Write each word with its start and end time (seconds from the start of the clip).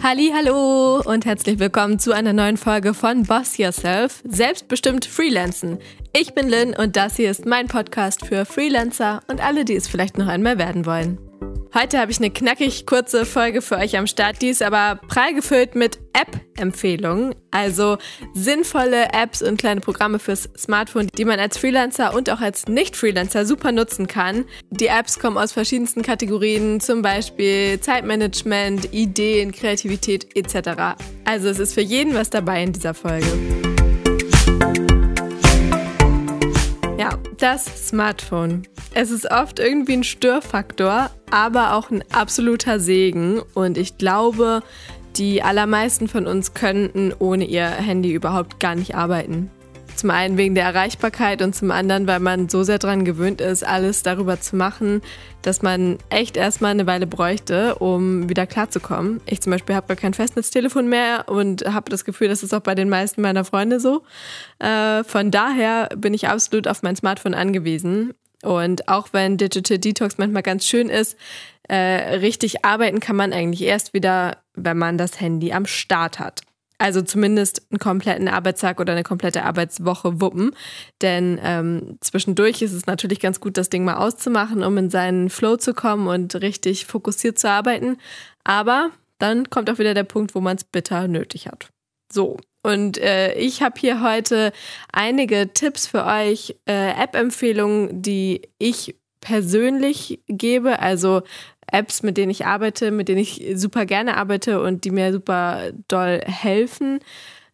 Halli, 0.00 0.30
hallo 0.32 1.02
und 1.04 1.26
herzlich 1.26 1.58
willkommen 1.58 1.98
zu 1.98 2.12
einer 2.12 2.32
neuen 2.32 2.56
Folge 2.56 2.94
von 2.94 3.24
Boss 3.24 3.58
Yourself, 3.58 4.22
selbstbestimmt 4.24 5.04
Freelancen. 5.04 5.78
Ich 6.12 6.34
bin 6.34 6.48
Lynn 6.48 6.74
und 6.74 6.94
das 6.94 7.16
hier 7.16 7.30
ist 7.32 7.46
mein 7.46 7.66
Podcast 7.66 8.24
für 8.24 8.44
Freelancer 8.44 9.22
und 9.26 9.44
alle, 9.44 9.64
die 9.64 9.74
es 9.74 9.88
vielleicht 9.88 10.16
noch 10.16 10.28
einmal 10.28 10.56
werden 10.56 10.86
wollen. 10.86 11.18
Heute 11.74 11.98
habe 11.98 12.10
ich 12.10 12.18
eine 12.18 12.30
knackig 12.30 12.86
kurze 12.86 13.26
Folge 13.26 13.60
für 13.60 13.76
euch 13.76 13.98
am 13.98 14.06
Start. 14.06 14.40
Die 14.40 14.48
ist 14.48 14.62
aber 14.62 15.00
prall 15.08 15.34
gefüllt 15.34 15.74
mit 15.74 15.98
App-Empfehlungen. 16.14 17.34
Also 17.50 17.98
sinnvolle 18.32 19.12
Apps 19.12 19.42
und 19.42 19.58
kleine 19.58 19.80
Programme 19.80 20.18
fürs 20.18 20.48
Smartphone, 20.56 21.08
die 21.16 21.26
man 21.26 21.38
als 21.38 21.58
Freelancer 21.58 22.14
und 22.14 22.30
auch 22.30 22.40
als 22.40 22.66
Nicht-Freelancer 22.68 23.44
super 23.44 23.70
nutzen 23.70 24.06
kann. 24.06 24.46
Die 24.70 24.86
Apps 24.86 25.18
kommen 25.18 25.36
aus 25.36 25.52
verschiedensten 25.52 26.02
Kategorien, 26.02 26.80
zum 26.80 27.02
Beispiel 27.02 27.78
Zeitmanagement, 27.80 28.92
Ideen, 28.94 29.52
Kreativität 29.52 30.36
etc. 30.36 30.96
Also 31.24 31.48
es 31.48 31.58
ist 31.58 31.74
für 31.74 31.82
jeden 31.82 32.14
was 32.14 32.30
dabei 32.30 32.62
in 32.62 32.72
dieser 32.72 32.94
Folge. 32.94 33.67
Das 37.38 37.88
Smartphone. 37.88 38.64
Es 38.94 39.10
ist 39.10 39.30
oft 39.30 39.58
irgendwie 39.58 39.94
ein 39.94 40.04
Störfaktor, 40.04 41.10
aber 41.30 41.74
auch 41.74 41.90
ein 41.90 42.02
absoluter 42.12 42.80
Segen. 42.80 43.40
Und 43.54 43.78
ich 43.78 43.96
glaube, 43.96 44.62
die 45.16 45.42
allermeisten 45.42 46.08
von 46.08 46.26
uns 46.26 46.54
könnten 46.54 47.12
ohne 47.18 47.44
ihr 47.44 47.66
Handy 47.66 48.12
überhaupt 48.12 48.60
gar 48.60 48.74
nicht 48.74 48.94
arbeiten. 48.94 49.50
Zum 49.98 50.10
einen 50.10 50.38
wegen 50.38 50.54
der 50.54 50.62
Erreichbarkeit 50.62 51.42
und 51.42 51.56
zum 51.56 51.72
anderen, 51.72 52.06
weil 52.06 52.20
man 52.20 52.48
so 52.48 52.62
sehr 52.62 52.78
daran 52.78 53.04
gewöhnt 53.04 53.40
ist, 53.40 53.66
alles 53.66 54.04
darüber 54.04 54.40
zu 54.40 54.54
machen, 54.54 55.02
dass 55.42 55.60
man 55.60 55.98
echt 56.08 56.36
erstmal 56.36 56.70
eine 56.70 56.86
Weile 56.86 57.08
bräuchte, 57.08 57.74
um 57.74 58.28
wieder 58.28 58.46
klarzukommen. 58.46 59.20
Ich 59.26 59.40
zum 59.40 59.50
Beispiel 59.50 59.74
habe 59.74 59.88
gar 59.88 59.96
kein 59.96 60.14
Festnetztelefon 60.14 60.88
mehr 60.88 61.24
und 61.26 61.64
habe 61.64 61.90
das 61.90 62.04
Gefühl, 62.04 62.28
das 62.28 62.44
ist 62.44 62.54
auch 62.54 62.60
bei 62.60 62.76
den 62.76 62.88
meisten 62.88 63.22
meiner 63.22 63.44
Freunde 63.44 63.80
so. 63.80 64.04
Äh, 64.60 65.02
von 65.02 65.32
daher 65.32 65.88
bin 65.96 66.14
ich 66.14 66.28
absolut 66.28 66.68
auf 66.68 66.84
mein 66.84 66.94
Smartphone 66.94 67.34
angewiesen. 67.34 68.14
Und 68.44 68.88
auch 68.88 69.08
wenn 69.10 69.36
Digital 69.36 69.78
Detox 69.78 70.16
manchmal 70.16 70.44
ganz 70.44 70.64
schön 70.64 70.90
ist, 70.90 71.16
äh, 71.64 71.74
richtig 72.18 72.64
arbeiten 72.64 73.00
kann 73.00 73.16
man 73.16 73.32
eigentlich 73.32 73.62
erst 73.62 73.94
wieder, 73.94 74.36
wenn 74.54 74.78
man 74.78 74.96
das 74.96 75.20
Handy 75.20 75.52
am 75.52 75.66
Start 75.66 76.20
hat. 76.20 76.42
Also 76.78 77.02
zumindest 77.02 77.62
einen 77.70 77.80
kompletten 77.80 78.28
Arbeitstag 78.28 78.80
oder 78.80 78.92
eine 78.92 79.02
komplette 79.02 79.44
Arbeitswoche 79.44 80.20
wuppen. 80.20 80.54
Denn 81.02 81.40
ähm, 81.42 81.98
zwischendurch 82.00 82.62
ist 82.62 82.72
es 82.72 82.86
natürlich 82.86 83.18
ganz 83.18 83.40
gut, 83.40 83.56
das 83.56 83.68
Ding 83.68 83.84
mal 83.84 83.96
auszumachen, 83.96 84.62
um 84.62 84.78
in 84.78 84.88
seinen 84.88 85.28
Flow 85.28 85.56
zu 85.56 85.74
kommen 85.74 86.06
und 86.06 86.36
richtig 86.36 86.86
fokussiert 86.86 87.38
zu 87.38 87.50
arbeiten. 87.50 87.98
Aber 88.44 88.90
dann 89.18 89.50
kommt 89.50 89.68
auch 89.70 89.78
wieder 89.78 89.94
der 89.94 90.04
Punkt, 90.04 90.34
wo 90.36 90.40
man 90.40 90.56
es 90.56 90.64
bitter 90.64 91.08
nötig 91.08 91.48
hat. 91.48 91.68
So, 92.12 92.38
und 92.62 92.98
äh, 92.98 93.34
ich 93.34 93.62
habe 93.62 93.78
hier 93.78 94.02
heute 94.02 94.52
einige 94.92 95.52
Tipps 95.52 95.86
für 95.86 96.04
euch, 96.04 96.56
äh, 96.66 96.90
App-Empfehlungen, 96.90 98.02
die 98.02 98.42
ich 98.58 98.96
persönlich 99.20 100.20
gebe. 100.28 100.78
Also 100.80 101.22
Apps, 101.72 102.02
mit 102.02 102.16
denen 102.16 102.30
ich 102.30 102.46
arbeite, 102.46 102.90
mit 102.90 103.08
denen 103.08 103.20
ich 103.20 103.44
super 103.54 103.86
gerne 103.86 104.16
arbeite 104.16 104.60
und 104.60 104.84
die 104.84 104.90
mir 104.90 105.12
super 105.12 105.70
doll 105.88 106.20
helfen, 106.24 107.00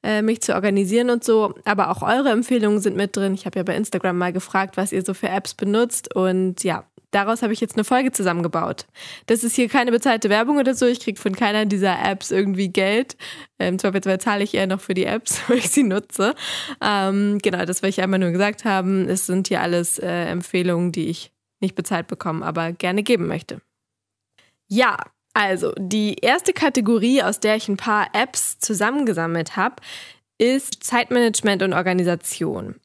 äh, 0.03 0.23
mich 0.23 0.43
zu 0.43 0.55
organisieren 0.55 1.11
und 1.11 1.25
so. 1.25 1.55
Aber 1.65 1.91
auch 1.91 2.03
eure 2.03 2.31
Empfehlungen 2.31 2.81
sind 2.81 2.97
mit 2.97 3.17
drin. 3.17 3.35
Ich 3.35 3.47
habe 3.47 3.59
ja 3.59 3.63
bei 3.63 3.75
Instagram 3.77 4.19
mal 4.19 4.33
gefragt, 4.33 4.77
was 4.77 4.93
ihr 4.93 5.03
so 5.03 5.15
für 5.15 5.29
Apps 5.29 5.55
benutzt 5.55 6.15
und 6.15 6.63
ja, 6.65 6.85
daraus 7.15 7.43
habe 7.43 7.53
ich 7.53 7.61
jetzt 7.61 7.77
eine 7.77 7.85
Folge 7.85 8.13
zusammengebaut. 8.13 8.87
Das 9.27 9.45
ist 9.45 9.55
hier 9.55 9.69
keine 9.69 9.91
bezahlte 9.91 10.31
Werbung 10.31 10.59
oder 10.59 10.75
so. 10.75 10.87
Ich 10.87 11.01
kriege 11.01 11.21
von 11.21 11.35
keiner 11.35 11.65
dieser 11.65 12.05
Apps 12.05 12.31
irgendwie 12.31 12.69
Geld. 12.69 13.17
Im 13.59 13.79
Zweifelsfall 13.79 14.21
zahle 14.21 14.45
ich 14.45 14.55
eher 14.55 14.67
noch 14.67 14.81
für 14.81 14.95
die 14.95 15.05
Apps, 15.05 15.41
weil 15.49 15.59
ich 15.59 15.71
sie 15.71 15.85
nutze. 15.85 16.35
Ähm, 16.83 17.39
genau, 17.43 17.65
das 17.65 17.83
will 17.83 17.91
ich 17.91 18.03
einmal 18.03 18.19
nur 18.19 18.31
gesagt 18.31 18.65
haben. 18.65 19.09
Es 19.09 19.27
sind 19.27 19.49
hier 19.49 19.61
alles 19.61 19.99
äh, 19.99 20.27
Empfehlungen, 20.27 20.93
die 20.93 21.09
ich 21.09 21.33
nicht 21.61 21.75
bezahlt 21.75 22.09
bekomme, 22.09 22.45
aber 22.45 22.73
gerne 22.73 23.03
geben 23.03 23.27
möchte. 23.27 23.61
Ja, 24.69 24.97
also 25.35 25.73
die 25.79 26.15
erste 26.15 26.53
Kategorie, 26.53 27.23
aus 27.23 27.41
der 27.41 27.57
ich 27.57 27.69
ein 27.69 27.77
paar 27.77 28.09
Apps 28.13 28.59
zusammengesammelt 28.59 29.57
habe, 29.57 29.77
ist 30.39 30.83
Zeitmanagement 30.85 31.63
und 31.63 31.73
Organisation. 31.73 32.77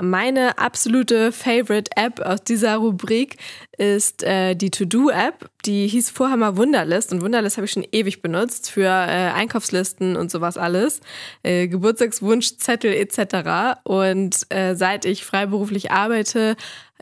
Meine 0.00 0.58
absolute 0.58 1.32
Favorite 1.32 1.90
App 1.96 2.20
aus 2.20 2.44
dieser 2.44 2.76
Rubrik 2.76 3.36
ist 3.78 4.22
äh, 4.22 4.54
die 4.54 4.70
To-Do-App. 4.70 5.50
Die 5.64 5.88
hieß 5.88 6.10
vorher 6.10 6.36
mal 6.36 6.56
Wunderlist 6.56 7.12
und 7.12 7.20
Wunderlist 7.20 7.56
habe 7.56 7.64
ich 7.64 7.72
schon 7.72 7.86
ewig 7.90 8.22
benutzt 8.22 8.70
für 8.70 8.86
äh, 8.86 9.32
Einkaufslisten 9.32 10.14
und 10.14 10.30
sowas 10.30 10.56
alles, 10.56 11.00
äh, 11.42 11.66
Geburtstagswunschzettel 11.66 12.92
etc. 12.94 13.80
Und 13.82 14.46
äh, 14.50 14.76
seit 14.76 15.04
ich 15.04 15.24
freiberuflich 15.24 15.90
arbeite, 15.90 16.54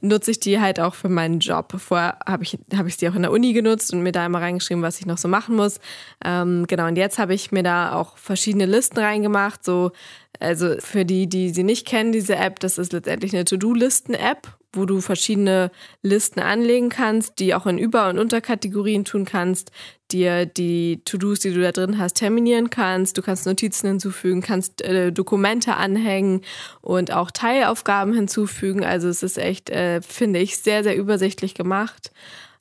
nutze 0.03 0.31
ich 0.31 0.41
die 0.41 0.61
halt 0.61 0.81
auch 0.81 0.95
für 0.95 1.09
meinen 1.09 1.41
Job. 1.41 1.75
Vorher 1.79 2.19
habe 2.27 2.43
ich, 2.43 2.59
hab 2.77 2.87
ich 2.87 2.97
die 2.97 3.09
auch 3.09 3.15
in 3.15 3.23
der 3.23 3.33
Uni 3.33 3.53
genutzt 3.53 3.93
und 3.93 4.03
mir 4.03 4.13
da 4.13 4.27
immer 4.27 4.41
reingeschrieben, 4.41 4.83
was 4.83 5.01
ich 5.01 5.07
noch 5.07 5.19
so 5.19 5.29
machen 5.29 5.57
muss. 5.57 5.81
Ähm, 6.25 6.67
genau, 6.67 6.87
und 6.87 6.97
jetzt 6.97 7.19
habe 7.19 7.35
ich 7.35 7.53
mir 7.53 7.63
da 7.63 7.93
auch 7.93 8.17
verschiedene 8.19 8.67
Listen 8.67 8.99
reingemacht. 8.99 9.65
So, 9.65 9.93
also 10.39 10.77
für 10.79 11.05
die, 11.05 11.29
die 11.29 11.51
sie 11.51 11.65
nicht 11.65 11.87
kennen, 11.87 12.13
diese 12.13 12.37
App, 12.37 12.61
das 12.61 12.79
ist 12.79 12.93
letztendlich 12.93 13.35
eine 13.35 13.45
To-Do-Listen-App 13.45 14.57
wo 14.77 14.85
du 14.85 15.01
verschiedene 15.01 15.71
Listen 16.03 16.41
anlegen 16.41 16.91
kannst, 16.91 17.39
die 17.39 17.55
auch 17.55 17.67
in 17.67 17.79
Über- 17.79 18.09
und 18.09 18.19
Unterkategorien 18.19 19.05
tun 19.05 19.25
kannst, 19.25 19.73
dir 20.13 20.47
die 20.47 21.01
To-Dos, 21.05 21.41
die 21.41 21.53
du 21.53 21.61
da 21.61 21.73
drin 21.73 21.99
hast, 21.99 22.15
terminieren 22.15 22.71
kannst. 22.71 23.19
Du 23.19 23.23
kannst 23.23 23.47
Notizen 23.47 23.89
hinzufügen, 23.89 24.41
kannst 24.41 24.83
äh, 24.83 25.13
Dokumente 25.13 25.75
anhängen 25.75 26.43
und 26.81 27.13
auch 27.13 27.31
Teilaufgaben 27.31 28.15
hinzufügen. 28.15 28.85
Also 28.85 29.09
es 29.09 29.23
ist 29.23 29.39
echt, 29.39 29.71
äh, 29.71 30.01
finde 30.03 30.41
ich, 30.41 30.59
sehr, 30.59 30.83
sehr 30.83 30.97
übersichtlich 30.97 31.55
gemacht. 31.55 32.13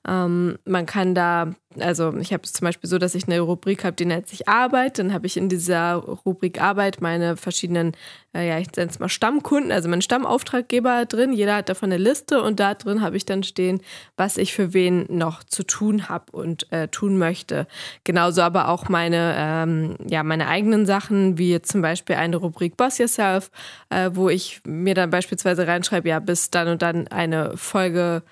Ähm, 0.08 0.58
man 0.64 0.86
kann 0.86 1.14
da, 1.14 1.52
also 1.80 2.16
ich 2.18 2.32
habe 2.32 2.44
es 2.44 2.52
zum 2.52 2.64
Beispiel 2.64 2.88
so, 2.88 2.98
dass 2.98 3.14
ich 3.14 3.26
eine 3.26 3.40
Rubrik 3.40 3.84
habe, 3.84 3.96
die 3.96 4.04
nennt 4.04 4.28
sich 4.28 4.48
Arbeit. 4.48 4.98
Dann 4.98 5.12
habe 5.12 5.26
ich 5.26 5.36
in 5.36 5.48
dieser 5.48 5.94
Rubrik 5.94 6.60
Arbeit 6.60 7.00
meine 7.00 7.36
verschiedenen, 7.36 7.92
äh, 8.32 8.46
ja, 8.48 8.58
ich 8.58 8.70
nenne 8.76 8.90
es 8.90 9.00
mal 9.00 9.08
Stammkunden, 9.08 9.72
also 9.72 9.88
meine 9.88 10.02
Stammauftraggeber 10.02 11.06
drin. 11.06 11.32
Jeder 11.32 11.56
hat 11.56 11.68
davon 11.68 11.90
eine 11.90 12.02
Liste 12.02 12.40
und 12.40 12.60
da 12.60 12.74
drin 12.74 13.02
habe 13.02 13.16
ich 13.16 13.26
dann 13.26 13.42
stehen, 13.42 13.80
was 14.16 14.36
ich 14.36 14.54
für 14.54 14.72
wen 14.72 15.06
noch 15.08 15.42
zu 15.42 15.64
tun 15.64 16.08
habe 16.08 16.30
und 16.30 16.70
äh, 16.72 16.86
tun 16.86 17.18
möchte. 17.18 17.66
Genauso 18.04 18.42
aber 18.42 18.68
auch 18.68 18.88
meine, 18.88 19.34
ähm, 19.36 19.96
ja, 20.06 20.22
meine 20.22 20.46
eigenen 20.46 20.86
Sachen, 20.86 21.36
wie 21.36 21.60
zum 21.62 21.82
Beispiel 21.82 22.16
eine 22.16 22.36
Rubrik 22.36 22.76
Boss 22.76 22.98
Yourself, 22.98 23.50
äh, 23.90 24.10
wo 24.12 24.28
ich 24.28 24.60
mir 24.64 24.94
dann 24.94 25.10
beispielsweise 25.10 25.66
reinschreibe, 25.66 26.08
ja, 26.08 26.20
bis 26.20 26.50
dann 26.50 26.68
und 26.68 26.82
dann 26.82 27.08
eine 27.08 27.56
Folge 27.56 28.22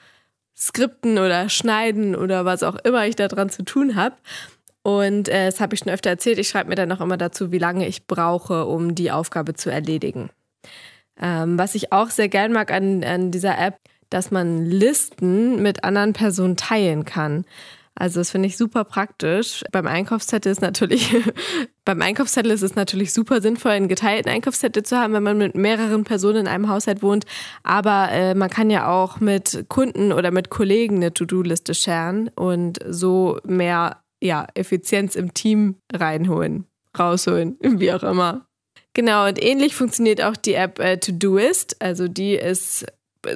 Skripten 0.57 1.19
oder 1.19 1.49
Schneiden 1.49 2.15
oder 2.15 2.45
was 2.45 2.63
auch 2.63 2.77
immer 2.77 3.07
ich 3.07 3.17
da 3.17 3.29
dran 3.29 3.51
zu 3.51 3.65
tun 3.65 3.97
habe. 3.97 4.17
Und 4.83 5.29
äh, 5.29 5.47
das 5.47 5.61
habe 5.61 5.75
ich 5.75 5.81
schon 5.81 5.93
öfter 5.93 6.11
erzählt. 6.11 6.39
Ich 6.39 6.49
schreibe 6.49 6.69
mir 6.69 6.75
dann 6.75 6.93
auch 6.93 7.01
immer 7.01 7.17
dazu, 7.17 7.51
wie 7.51 7.59
lange 7.59 7.89
ich 7.89 8.07
brauche, 8.07 8.67
um 8.67 8.95
die 8.95 9.11
Aufgabe 9.11 9.55
zu 9.55 9.71
erledigen. 9.71 10.31
Ähm, 11.21 11.59
was 11.59 11.75
ich 11.75 11.93
auch 11.93 12.11
sehr 12.11 12.29
gern 12.29 12.53
mag 12.53 12.71
an, 12.71 13.03
an 13.03 13.31
dieser 13.31 13.59
App, 13.59 13.79
dass 14.11 14.31
man 14.31 14.67
Listen 14.67 15.63
mit 15.63 15.85
anderen 15.85 16.13
Personen 16.13 16.57
teilen 16.57 17.05
kann. 17.05 17.45
Also 17.95 18.21
das 18.21 18.31
finde 18.31 18.49
ich 18.49 18.57
super 18.57 18.85
praktisch. 18.85 19.65
Beim 19.73 19.87
Einkaufszettel 19.87 20.53
ist 20.53 20.61
natürlich, 20.61 21.17
beim 21.85 22.01
Einkaufszettel 22.01 22.51
ist 22.51 22.63
es 22.63 22.77
natürlich 22.77 23.13
super 23.13 23.41
sinnvoll, 23.41 23.73
einen 23.73 23.89
geteilten 23.89 24.31
Einkaufszettel 24.31 24.83
zu 24.83 24.97
haben, 24.99 25.13
wenn 25.13 25.23
man 25.23 25.39
mit 25.39 25.55
mehreren 25.55 26.05
Personen 26.05 26.41
in 26.41 26.49
einem 26.49 26.69
Haushalt 26.69 27.03
wohnt. 27.03 27.27
Aber 27.63 28.11
äh, 28.11 28.35
man 28.35 28.51
kann 28.51 28.71
ja 28.71 28.91
auch 28.91 29.21
mit 29.21 29.67
Kunden 29.69 30.13
oder 30.13 30.31
mit 30.31 30.51
Kollegen 30.51 30.97
eine 30.97 31.13
To-Do-Liste 31.13 31.75
scheren 31.75 32.29
und 32.29 32.79
so 32.89 33.39
mehr 33.45 34.03
ja, 34.23 34.47
Effizienz 34.55 35.17
im 35.17 35.35
Team 35.35 35.77
reinholen, 35.93 36.65
rausholen, 36.99 37.59
wie 37.63 37.93
auch 37.93 38.03
immer. 38.03 38.47
Genau, 38.95 39.27
und 39.27 39.43
ähnlich 39.43 39.75
funktioniert 39.75 40.23
auch 40.23 40.37
die 40.37 40.55
App 40.55 40.79
äh, 40.79 40.99
Todoist. 40.99 41.77
Also 41.83 42.09
die 42.09 42.35
ist 42.35 42.87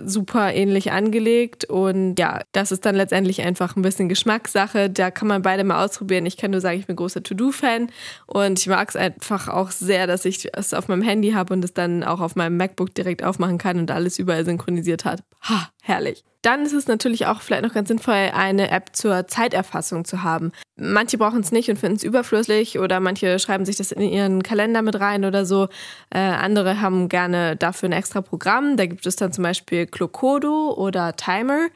super 0.05 0.53
ähnlich 0.55 0.93
angelegt 0.93 1.65
und 1.65 2.19
ja, 2.19 2.41
das 2.53 2.73
ist 2.73 2.85
dann 2.87 2.95
letztendlich 2.95 3.43
einfach 3.43 3.77
ein 3.77 3.83
bisschen 3.83 4.09
Geschmackssache. 4.09 4.91
Da 4.91 5.11
kann 5.11 5.29
man 5.29 5.43
beide 5.43 5.65
mal 5.65 5.85
ausprobieren. 5.85 6.27
Ich 6.27 6.37
kann 6.37 6.51
nur 6.51 6.61
sagen, 6.61 6.79
ich 6.79 6.87
bin 6.87 6.97
großer 6.97 7.23
To-Do-Fan 7.23 7.91
und 8.27 8.59
ich 8.59 8.67
mag 8.67 8.89
es 8.89 8.97
einfach 8.97 9.49
auch 9.49 9.71
sehr, 9.71 10.07
dass 10.07 10.25
ich 10.25 10.49
es 10.53 10.75
auf 10.75 10.89
meinem 10.89 11.03
Handy 11.03 11.33
habe 11.33 11.55
und 11.55 11.65
es 11.65 11.75
dann 11.75 12.05
auch 12.05 12.21
auf 12.21 12.37
meinem 12.37 12.57
MacBook 12.57 12.95
direkt 12.95 13.25
aufmachen 13.25 13.59
kann 13.59 13.79
und 13.79 13.91
alles 13.91 14.19
überall 14.19 14.45
synchronisiert 14.45 15.05
hat. 15.05 15.23
Ha, 15.43 15.71
herrlich. 15.89 16.25
Dann 16.43 16.65
ist 16.65 16.73
es 16.73 16.87
natürlich 16.87 17.27
auch 17.27 17.41
vielleicht 17.41 17.65
noch 17.65 17.75
ganz 17.75 17.89
sinnvoll, 17.89 18.31
eine 18.33 18.71
App 18.71 18.95
zur 18.95 19.27
Zeiterfassung 19.27 20.05
zu 20.05 20.23
haben. 20.23 20.53
Manche 20.77 21.19
brauchen 21.19 21.41
es 21.41 21.51
nicht 21.51 21.69
und 21.69 21.79
finden 21.79 21.97
es 21.97 22.05
überflüssig 22.05 22.79
oder 22.79 23.01
manche 23.01 23.39
schreiben 23.41 23.65
sich 23.65 23.77
das 23.77 23.91
in 23.91 24.03
ihren 24.03 24.43
Kalender 24.45 24.83
mit 24.83 25.01
rein 25.01 25.25
oder 25.25 25.45
so. 25.45 25.69
Äh, 26.11 26.19
andere 26.21 26.81
haben 26.81 27.09
gerne 27.09 27.57
dafür 27.57 27.89
ein 27.89 27.93
extra 27.93 28.21
Programm. 28.21 28.77
Da 28.77 28.87
gibt 28.87 29.05
es 29.05 29.17
dann 29.17 29.33
zum 29.33 29.43
Beispiel 29.43 29.87
Clocodo 29.87 30.75
oder 30.77 31.17
Timer. 31.17 31.69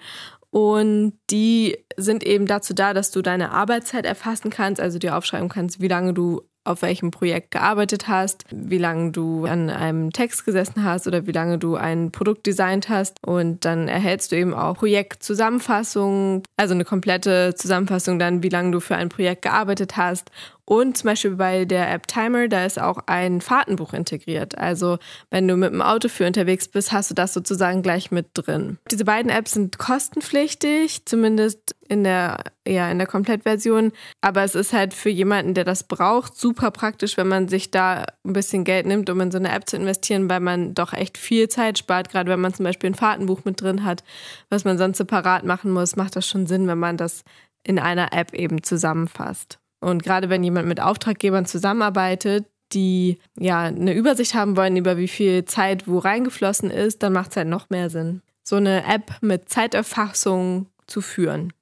Und 0.51 1.15
die 1.31 1.79
sind 1.97 2.25
eben 2.25 2.47
dazu 2.47 2.75
da, 2.75 2.93
dass 2.93 3.11
du 3.11 3.23
deine 3.23 3.53
Arbeitszeit 3.53 4.05
erfassen 4.05 4.51
kannst, 4.51 4.83
also 4.83 4.99
dir 4.99 5.17
aufschreiben 5.17 5.49
kannst, 5.49 5.81
wie 5.81 5.89
lange 5.89 6.13
du 6.13 6.43
auf 6.65 6.83
welchem 6.83 7.11
Projekt 7.11 7.51
gearbeitet 7.51 8.09
hast, 8.09 8.45
wie 8.51 8.79
lange 8.79 9.11
du 9.11 9.47
an 9.47 9.69
einem 9.71 10.13
Text 10.13 10.45
gesessen 10.45 10.85
hast 10.85 11.07
oder 11.07 11.27
wie 11.27 11.33
lange 11.33 11.59
du 11.59 11.77
ein 11.77 12.13
Produkt 12.13 12.47
designt 12.47 12.89
hast. 12.89 13.17
Und 13.25 13.65
dann 13.65 13.89
erhältst 13.89 14.33
du 14.33 14.37
eben 14.37 14.55
auch 14.55 14.77
Projektzusammenfassungen, 14.77 16.43
also 16.57 16.75
eine 16.75 16.85
komplette 16.85 17.55
Zusammenfassung 17.55 18.19
dann, 18.19 18.43
wie 18.43 18.49
lange 18.49 18.71
du 18.71 18.81
für 18.81 18.97
ein 18.97 19.09
Projekt 19.09 19.43
gearbeitet 19.43 19.97
hast 19.97 20.31
und 20.65 20.97
zum 20.97 21.09
Beispiel 21.09 21.33
bei 21.33 21.65
der 21.65 21.93
App 21.93 22.07
Timer, 22.07 22.47
da 22.47 22.65
ist 22.65 22.81
auch 22.81 22.99
ein 23.07 23.41
Fahrtenbuch 23.41 23.93
integriert. 23.93 24.57
Also 24.57 24.99
wenn 25.29 25.49
du 25.49 25.57
mit 25.57 25.73
dem 25.73 25.83
Auto 25.83 26.09
für 26.09 26.27
unterwegs 26.27 26.69
bist, 26.69 26.93
hast 26.93 27.11
du 27.11 27.15
das 27.15 27.35
sozusagen 27.35 27.83
gleich 27.83 28.13
mit 28.13 28.29
drin. 28.35 28.79
Diese 28.91 29.05
beiden 29.05 29.31
Apps 29.31 29.53
sind 29.53 29.79
kostenpflichtig, 29.79 31.05
zumindest 31.05 31.75
in 31.89 32.05
der, 32.05 32.45
ja, 32.67 32.89
in 32.91 32.99
der 32.99 33.09
Komplettversion. 33.09 33.91
Aber 34.21 34.45
es 34.45 34.55
ist 34.55 34.73
halt 34.73 34.95
für 34.95 35.11
jemanden, 35.11 35.55
der 35.55 35.65
das 35.65 35.83
braucht, 35.83 36.37
super 36.37 36.71
praktisch, 36.71 37.17
wenn 37.17 37.29
man 37.29 37.49
sich 37.49 37.73
da 37.73 38.07
ein 38.25 38.33
bisschen 38.33 38.63
Geld 38.63 38.87
nimmt, 38.87 39.11
um 39.11 39.21
in 39.21 39.33
so 39.33 39.39
eine 39.39 39.51
App 39.51 39.69
zu 39.69 39.77
investieren, 39.77 40.31
weil 40.31 40.41
man 40.41 40.75
doch 40.75 40.93
echt 40.93 41.19
viel 41.19 41.49
Zeit 41.49 41.77
spart. 41.79 42.09
Gerade 42.09 42.31
wenn 42.31 42.41
man 42.41 42.55
zum 42.55 42.65
Beispiel 42.65 42.91
ein 42.91 42.95
Fahrtenbuch 42.95 43.45
mit 43.45 43.61
drin 43.61 43.85
hat, 43.85 44.05
was 44.49 44.65
man 44.65 44.79
sonst 44.79 44.99
separat 44.99 45.45
machen 45.45 45.73
muss, 45.73 45.97
macht 45.97 46.15
das 46.15 46.27
schon 46.27 46.47
Sinn, 46.47 46.69
wenn 46.69 46.79
man 46.79 46.97
das 46.97 47.25
in 47.65 47.81
einer 47.81 48.13
App 48.13 48.33
eben 48.33 48.63
zusammenfasst. 48.63 49.59
Und 49.83 50.03
gerade 50.03 50.31
wenn 50.31 50.45
jemand 50.45 50.69
mit 50.69 50.81
Auftraggebern 50.81 51.45
zusammenarbeitet, 51.45 52.47
die 52.73 53.19
ja 53.39 53.63
eine 53.63 53.93
Übersicht 53.95 54.35
haben 54.35 54.57
wollen, 54.57 54.77
über 54.77 54.97
wie 54.97 55.09
viel 55.09 55.45
Zeit 55.45 55.89
wo 55.89 55.99
reingeflossen 55.99 56.71
ist, 56.71 57.03
dann 57.03 57.13
macht 57.13 57.33
es 57.33 57.37
halt 57.37 57.49
noch 57.49 57.69
mehr 57.69 57.91
Sinn, 57.91 58.23
so 58.43 58.57
eine 58.57 58.85
App 58.87 59.13
mit 59.21 59.49
Zeiterfassung 59.49 60.67
zu 60.87 61.01
führen. 61.01 61.53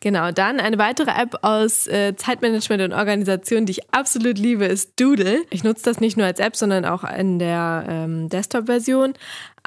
Genau, 0.00 0.30
dann 0.30 0.60
eine 0.60 0.78
weitere 0.78 1.10
App 1.10 1.38
aus 1.42 1.88
äh, 1.88 2.14
Zeitmanagement 2.14 2.82
und 2.82 2.92
Organisation, 2.92 3.66
die 3.66 3.72
ich 3.72 3.92
absolut 3.92 4.38
liebe, 4.38 4.64
ist 4.64 4.98
Doodle. 4.98 5.42
Ich 5.50 5.64
nutze 5.64 5.84
das 5.84 6.00
nicht 6.00 6.16
nur 6.16 6.26
als 6.26 6.38
App, 6.38 6.54
sondern 6.54 6.84
auch 6.84 7.02
in 7.02 7.38
der 7.40 7.84
ähm, 7.88 8.28
Desktop-Version. 8.28 9.14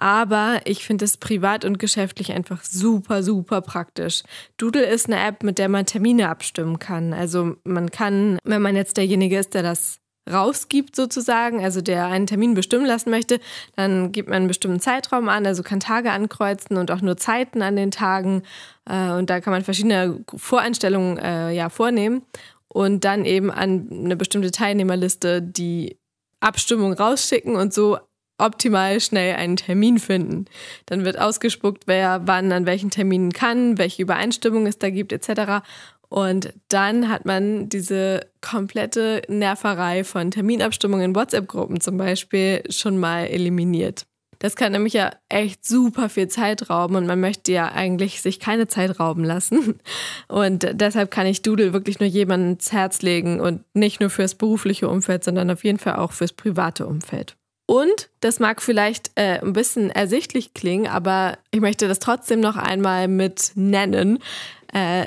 Aber 0.01 0.61
ich 0.65 0.83
finde 0.83 1.05
es 1.05 1.17
privat 1.17 1.63
und 1.63 1.77
geschäftlich 1.77 2.31
einfach 2.31 2.63
super, 2.63 3.21
super 3.21 3.61
praktisch. 3.61 4.23
Doodle 4.57 4.83
ist 4.83 5.05
eine 5.05 5.23
App, 5.23 5.43
mit 5.43 5.59
der 5.59 5.69
man 5.69 5.85
Termine 5.85 6.27
abstimmen 6.29 6.79
kann. 6.79 7.13
Also 7.13 7.55
man 7.65 7.91
kann, 7.91 8.39
wenn 8.43 8.63
man 8.63 8.75
jetzt 8.75 8.97
derjenige 8.97 9.37
ist, 9.37 9.53
der 9.53 9.61
das 9.61 9.99
rausgibt 10.27 10.95
sozusagen, 10.95 11.63
also 11.63 11.81
der 11.81 12.07
einen 12.07 12.25
Termin 12.25 12.55
bestimmen 12.55 12.87
lassen 12.87 13.11
möchte, 13.11 13.39
dann 13.75 14.11
gibt 14.11 14.27
man 14.27 14.37
einen 14.37 14.47
bestimmten 14.47 14.79
Zeitraum 14.79 15.29
an, 15.29 15.45
also 15.45 15.61
kann 15.61 15.79
Tage 15.79 16.11
ankreuzen 16.11 16.77
und 16.77 16.89
auch 16.89 17.01
nur 17.01 17.17
Zeiten 17.17 17.61
an 17.61 17.75
den 17.75 17.91
Tagen 17.91 18.41
äh, 18.89 19.11
und 19.11 19.29
da 19.29 19.39
kann 19.39 19.53
man 19.53 19.63
verschiedene 19.63 20.23
Voreinstellungen 20.35 21.19
äh, 21.19 21.51
ja 21.51 21.69
vornehmen 21.69 22.23
und 22.67 23.03
dann 23.05 23.25
eben 23.25 23.51
an 23.51 23.87
eine 23.91 24.15
bestimmte 24.15 24.49
Teilnehmerliste 24.49 25.43
die 25.43 25.99
Abstimmung 26.39 26.93
rausschicken 26.93 27.55
und 27.55 27.71
so 27.71 27.99
optimal 28.41 28.99
schnell 28.99 29.35
einen 29.35 29.57
Termin 29.57 29.99
finden. 29.99 30.45
Dann 30.85 31.05
wird 31.05 31.19
ausgespuckt, 31.19 31.83
wer 31.87 32.21
wann 32.25 32.51
an 32.51 32.65
welchen 32.65 32.89
Terminen 32.89 33.31
kann, 33.31 33.77
welche 33.77 34.01
Übereinstimmung 34.01 34.67
es 34.67 34.77
da 34.77 34.89
gibt 34.89 35.13
etc. 35.13 35.63
Und 36.09 36.53
dann 36.67 37.07
hat 37.07 37.25
man 37.25 37.69
diese 37.69 38.27
komplette 38.41 39.21
Nerverei 39.29 40.03
von 40.03 40.31
Terminabstimmungen 40.31 41.05
in 41.05 41.15
WhatsApp-Gruppen 41.15 41.79
zum 41.79 41.97
Beispiel 41.97 42.63
schon 42.69 42.97
mal 42.97 43.27
eliminiert. 43.27 44.05
Das 44.41 44.55
kann 44.55 44.71
nämlich 44.71 44.93
ja 44.93 45.11
echt 45.29 45.63
super 45.63 46.09
viel 46.09 46.27
Zeit 46.27 46.67
rauben 46.69 46.95
und 46.95 47.05
man 47.05 47.19
möchte 47.19 47.51
ja 47.51 47.71
eigentlich 47.71 48.23
sich 48.23 48.39
keine 48.39 48.67
Zeit 48.67 48.99
rauben 48.99 49.23
lassen. 49.23 49.79
Und 50.27 50.67
deshalb 50.73 51.11
kann 51.11 51.27
ich 51.27 51.43
Doodle 51.43 51.73
wirklich 51.73 51.99
nur 51.99 52.09
jemandem 52.09 52.53
ins 52.53 52.71
Herz 52.71 53.03
legen 53.03 53.39
und 53.39 53.63
nicht 53.75 53.99
nur 53.99 54.09
fürs 54.09 54.33
berufliche 54.33 54.89
Umfeld, 54.89 55.23
sondern 55.23 55.51
auf 55.51 55.63
jeden 55.63 55.77
Fall 55.77 55.97
auch 55.97 56.11
fürs 56.11 56.33
private 56.33 56.87
Umfeld. 56.87 57.35
Und 57.71 58.09
das 58.19 58.41
mag 58.41 58.61
vielleicht 58.61 59.11
äh, 59.15 59.39
ein 59.39 59.53
bisschen 59.53 59.91
ersichtlich 59.91 60.53
klingen, 60.53 60.87
aber 60.87 61.37
ich 61.51 61.61
möchte 61.61 61.87
das 61.87 61.99
trotzdem 61.99 62.41
noch 62.41 62.57
einmal 62.57 63.07
mit 63.07 63.53
nennen. 63.55 64.19
Äh, 64.73 65.05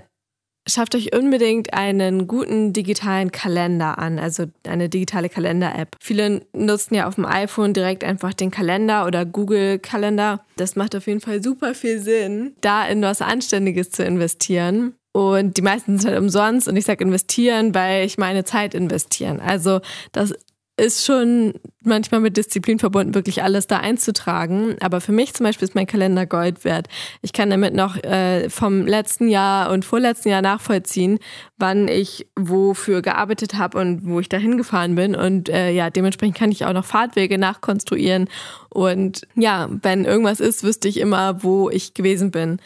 schafft 0.66 0.94
euch 0.94 1.14
unbedingt 1.14 1.74
einen 1.74 2.26
guten 2.26 2.72
digitalen 2.72 3.30
Kalender 3.32 3.98
an, 3.98 4.18
also 4.18 4.46
eine 4.66 4.88
digitale 4.88 5.28
Kalender-App. 5.28 5.94
Viele 6.00 6.46
nutzen 6.54 6.94
ja 6.94 7.06
auf 7.06 7.16
dem 7.16 7.26
iPhone 7.26 7.74
direkt 7.74 8.02
einfach 8.02 8.32
den 8.32 8.50
Kalender 8.50 9.04
oder 9.04 9.26
Google 9.26 9.78
Kalender. 9.78 10.42
Das 10.56 10.74
macht 10.74 10.96
auf 10.96 11.06
jeden 11.06 11.20
Fall 11.20 11.44
super 11.44 11.74
viel 11.74 12.00
Sinn, 12.00 12.56
da 12.62 12.86
in 12.86 13.02
was 13.02 13.20
Anständiges 13.20 13.90
zu 13.90 14.04
investieren. 14.06 14.94
Und 15.12 15.58
die 15.58 15.62
meisten 15.62 15.98
sind 15.98 16.08
halt 16.10 16.18
umsonst 16.18 16.66
und 16.66 16.76
ich 16.76 16.86
sage 16.86 17.04
investieren, 17.04 17.74
weil 17.74 18.06
ich 18.06 18.16
meine 18.16 18.44
Zeit 18.44 18.74
investieren. 18.74 19.38
Also 19.38 19.82
das 20.12 20.32
ist 20.76 21.04
schon 21.04 21.54
manchmal 21.82 22.20
mit 22.20 22.36
Disziplin 22.36 22.78
verbunden, 22.78 23.14
wirklich 23.14 23.42
alles 23.42 23.66
da 23.66 23.78
einzutragen. 23.78 24.76
Aber 24.80 25.00
für 25.00 25.12
mich 25.12 25.34
zum 25.34 25.44
Beispiel 25.44 25.68
ist 25.68 25.74
mein 25.74 25.86
Kalender 25.86 26.26
Gold 26.26 26.64
wert. 26.64 26.88
Ich 27.22 27.32
kann 27.32 27.50
damit 27.50 27.74
noch 27.74 27.96
äh, 28.02 28.50
vom 28.50 28.86
letzten 28.86 29.28
Jahr 29.28 29.70
und 29.70 29.84
vorletzten 29.84 30.30
Jahr 30.30 30.42
nachvollziehen, 30.42 31.18
wann 31.58 31.86
ich 31.86 32.26
wofür 32.36 33.02
gearbeitet 33.02 33.54
habe 33.54 33.78
und 33.78 34.06
wo 34.06 34.18
ich 34.18 34.28
dahin 34.28 34.56
gefahren 34.56 34.96
bin. 34.96 35.14
Und 35.14 35.48
äh, 35.48 35.70
ja, 35.70 35.90
dementsprechend 35.90 36.36
kann 36.36 36.50
ich 36.50 36.64
auch 36.64 36.72
noch 36.72 36.84
Fahrtwege 36.84 37.38
nachkonstruieren. 37.38 38.28
Und 38.70 39.28
ja, 39.36 39.68
wenn 39.70 40.04
irgendwas 40.04 40.40
ist, 40.40 40.64
wüsste 40.64 40.88
ich 40.88 40.98
immer, 40.98 41.44
wo 41.44 41.70
ich 41.70 41.94
gewesen 41.94 42.32
bin. 42.32 42.58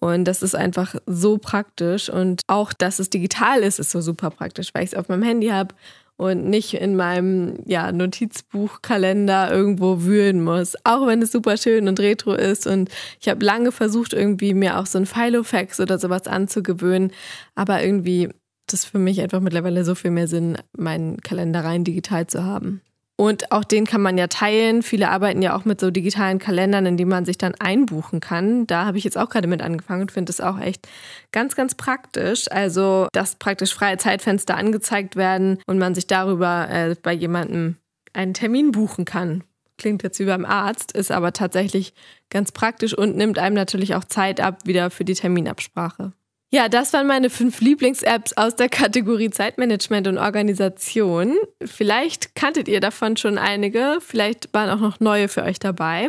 Und 0.00 0.26
das 0.26 0.42
ist 0.42 0.54
einfach 0.54 0.94
so 1.06 1.38
praktisch. 1.38 2.08
Und 2.08 2.42
auch, 2.46 2.72
dass 2.72 3.00
es 3.00 3.10
digital 3.10 3.60
ist, 3.60 3.80
ist 3.80 3.90
so 3.90 4.00
super 4.00 4.30
praktisch, 4.30 4.70
weil 4.72 4.84
ich 4.84 4.92
es 4.92 4.98
auf 4.98 5.08
meinem 5.08 5.22
Handy 5.24 5.48
habe 5.48 5.74
und 6.18 6.50
nicht 6.50 6.74
in 6.74 6.96
meinem 6.96 7.60
ja, 7.64 7.92
Notizbuchkalender 7.92 9.52
irgendwo 9.52 10.02
wühlen 10.02 10.42
muss. 10.42 10.74
Auch 10.84 11.06
wenn 11.06 11.22
es 11.22 11.30
super 11.30 11.56
schön 11.56 11.86
und 11.86 12.00
retro 12.00 12.34
ist. 12.34 12.66
Und 12.66 12.90
ich 13.20 13.28
habe 13.28 13.44
lange 13.44 13.70
versucht, 13.70 14.12
irgendwie 14.12 14.52
mir 14.52 14.78
auch 14.78 14.86
so 14.86 14.98
ein 14.98 15.06
Filofax 15.06 15.78
oder 15.78 15.98
sowas 15.98 16.26
anzugewöhnen. 16.26 17.12
Aber 17.54 17.84
irgendwie 17.84 18.30
das 18.66 18.84
für 18.84 18.98
mich 18.98 19.20
einfach 19.20 19.40
mittlerweile 19.40 19.84
so 19.84 19.94
viel 19.94 20.10
mehr 20.10 20.26
Sinn, 20.26 20.58
meinen 20.76 21.18
Kalender 21.18 21.64
rein 21.64 21.84
digital 21.84 22.26
zu 22.26 22.44
haben. 22.44 22.82
Und 23.20 23.50
auch 23.50 23.64
den 23.64 23.84
kann 23.84 24.00
man 24.00 24.16
ja 24.16 24.28
teilen. 24.28 24.82
Viele 24.82 25.10
arbeiten 25.10 25.42
ja 25.42 25.56
auch 25.56 25.64
mit 25.64 25.80
so 25.80 25.90
digitalen 25.90 26.38
Kalendern, 26.38 26.86
in 26.86 26.96
die 26.96 27.04
man 27.04 27.24
sich 27.24 27.36
dann 27.36 27.56
einbuchen 27.56 28.20
kann. 28.20 28.64
Da 28.68 28.84
habe 28.84 28.96
ich 28.96 29.02
jetzt 29.02 29.18
auch 29.18 29.28
gerade 29.28 29.48
mit 29.48 29.60
angefangen 29.60 30.02
und 30.02 30.12
finde 30.12 30.30
es 30.30 30.40
auch 30.40 30.60
echt 30.60 30.86
ganz, 31.32 31.56
ganz 31.56 31.74
praktisch. 31.74 32.48
Also, 32.48 33.08
dass 33.12 33.34
praktisch 33.34 33.74
freie 33.74 33.98
Zeitfenster 33.98 34.56
angezeigt 34.56 35.16
werden 35.16 35.58
und 35.66 35.78
man 35.78 35.96
sich 35.96 36.06
darüber 36.06 36.68
äh, 36.70 36.94
bei 37.02 37.12
jemandem 37.12 37.74
einen 38.12 38.34
Termin 38.34 38.70
buchen 38.70 39.04
kann. 39.04 39.42
Klingt 39.78 40.04
jetzt 40.04 40.20
wie 40.20 40.24
beim 40.24 40.44
Arzt, 40.44 40.92
ist 40.92 41.10
aber 41.10 41.32
tatsächlich 41.32 41.94
ganz 42.30 42.52
praktisch 42.52 42.96
und 42.96 43.16
nimmt 43.16 43.40
einem 43.40 43.56
natürlich 43.56 43.96
auch 43.96 44.04
Zeit 44.04 44.40
ab 44.40 44.60
wieder 44.64 44.90
für 44.90 45.04
die 45.04 45.14
Terminabsprache. 45.14 46.12
Ja, 46.50 46.70
das 46.70 46.94
waren 46.94 47.06
meine 47.06 47.28
fünf 47.28 47.60
Lieblings-Apps 47.60 48.32
aus 48.38 48.56
der 48.56 48.70
Kategorie 48.70 49.28
Zeitmanagement 49.28 50.06
und 50.06 50.16
Organisation. 50.16 51.36
Vielleicht 51.62 52.34
kanntet 52.34 52.68
ihr 52.68 52.80
davon 52.80 53.18
schon 53.18 53.36
einige, 53.36 53.98
vielleicht 54.00 54.54
waren 54.54 54.70
auch 54.70 54.80
noch 54.80 54.98
neue 54.98 55.28
für 55.28 55.42
euch 55.42 55.58
dabei. 55.58 56.08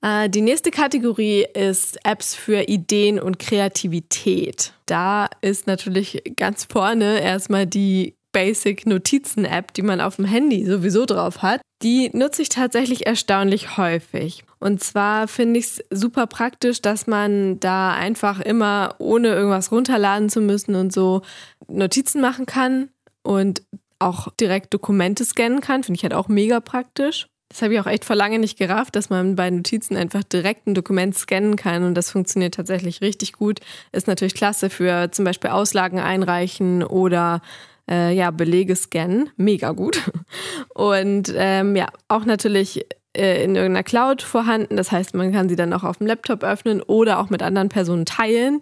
Äh, 0.00 0.30
die 0.30 0.40
nächste 0.40 0.70
Kategorie 0.70 1.44
ist 1.52 1.98
Apps 2.04 2.34
für 2.34 2.62
Ideen 2.62 3.20
und 3.20 3.38
Kreativität. 3.38 4.72
Da 4.86 5.28
ist 5.42 5.66
natürlich 5.66 6.22
ganz 6.36 6.64
vorne 6.64 7.20
erstmal 7.20 7.66
die 7.66 8.14
Basic 8.36 8.84
Notizen-App, 8.84 9.72
die 9.72 9.80
man 9.80 10.02
auf 10.02 10.16
dem 10.16 10.26
Handy 10.26 10.66
sowieso 10.66 11.06
drauf 11.06 11.40
hat, 11.40 11.62
die 11.82 12.10
nutze 12.12 12.42
ich 12.42 12.50
tatsächlich 12.50 13.06
erstaunlich 13.06 13.78
häufig. 13.78 14.44
Und 14.58 14.84
zwar 14.84 15.26
finde 15.26 15.58
ich 15.58 15.64
es 15.64 15.84
super 15.88 16.26
praktisch, 16.26 16.82
dass 16.82 17.06
man 17.06 17.58
da 17.60 17.94
einfach 17.94 18.40
immer, 18.40 18.94
ohne 18.98 19.28
irgendwas 19.28 19.72
runterladen 19.72 20.28
zu 20.28 20.42
müssen 20.42 20.74
und 20.74 20.92
so, 20.92 21.22
Notizen 21.66 22.20
machen 22.20 22.44
kann 22.44 22.90
und 23.22 23.62
auch 24.00 24.28
direkt 24.38 24.74
Dokumente 24.74 25.24
scannen 25.24 25.62
kann. 25.62 25.82
Finde 25.82 25.96
ich 25.96 26.02
halt 26.02 26.12
auch 26.12 26.28
mega 26.28 26.60
praktisch. 26.60 27.28
Das 27.48 27.62
habe 27.62 27.72
ich 27.72 27.80
auch 27.80 27.86
echt 27.86 28.04
vor 28.04 28.16
lange 28.16 28.38
nicht 28.38 28.58
gerafft, 28.58 28.96
dass 28.96 29.08
man 29.08 29.34
bei 29.34 29.48
Notizen 29.48 29.96
einfach 29.96 30.24
direkt 30.24 30.66
ein 30.66 30.74
Dokument 30.74 31.16
scannen 31.16 31.56
kann 31.56 31.84
und 31.84 31.94
das 31.94 32.10
funktioniert 32.10 32.52
tatsächlich 32.52 33.00
richtig 33.00 33.32
gut. 33.32 33.60
Ist 33.92 34.08
natürlich 34.08 34.34
klasse 34.34 34.68
für 34.68 35.10
zum 35.10 35.24
Beispiel 35.24 35.48
Auslagen 35.48 36.00
einreichen 36.00 36.82
oder 36.82 37.40
äh, 37.90 38.14
ja, 38.14 38.30
Belege 38.30 38.76
scannen. 38.76 39.30
Mega 39.36 39.72
gut. 39.72 40.10
Und 40.74 41.32
ähm, 41.36 41.76
ja, 41.76 41.88
auch 42.08 42.24
natürlich 42.24 42.86
äh, 43.16 43.42
in 43.42 43.56
irgendeiner 43.56 43.84
Cloud 43.84 44.22
vorhanden. 44.22 44.76
Das 44.76 44.92
heißt, 44.92 45.14
man 45.14 45.32
kann 45.32 45.48
sie 45.48 45.56
dann 45.56 45.72
auch 45.72 45.84
auf 45.84 45.98
dem 45.98 46.06
Laptop 46.06 46.44
öffnen 46.44 46.82
oder 46.82 47.18
auch 47.18 47.30
mit 47.30 47.42
anderen 47.42 47.68
Personen 47.68 48.04
teilen. 48.04 48.60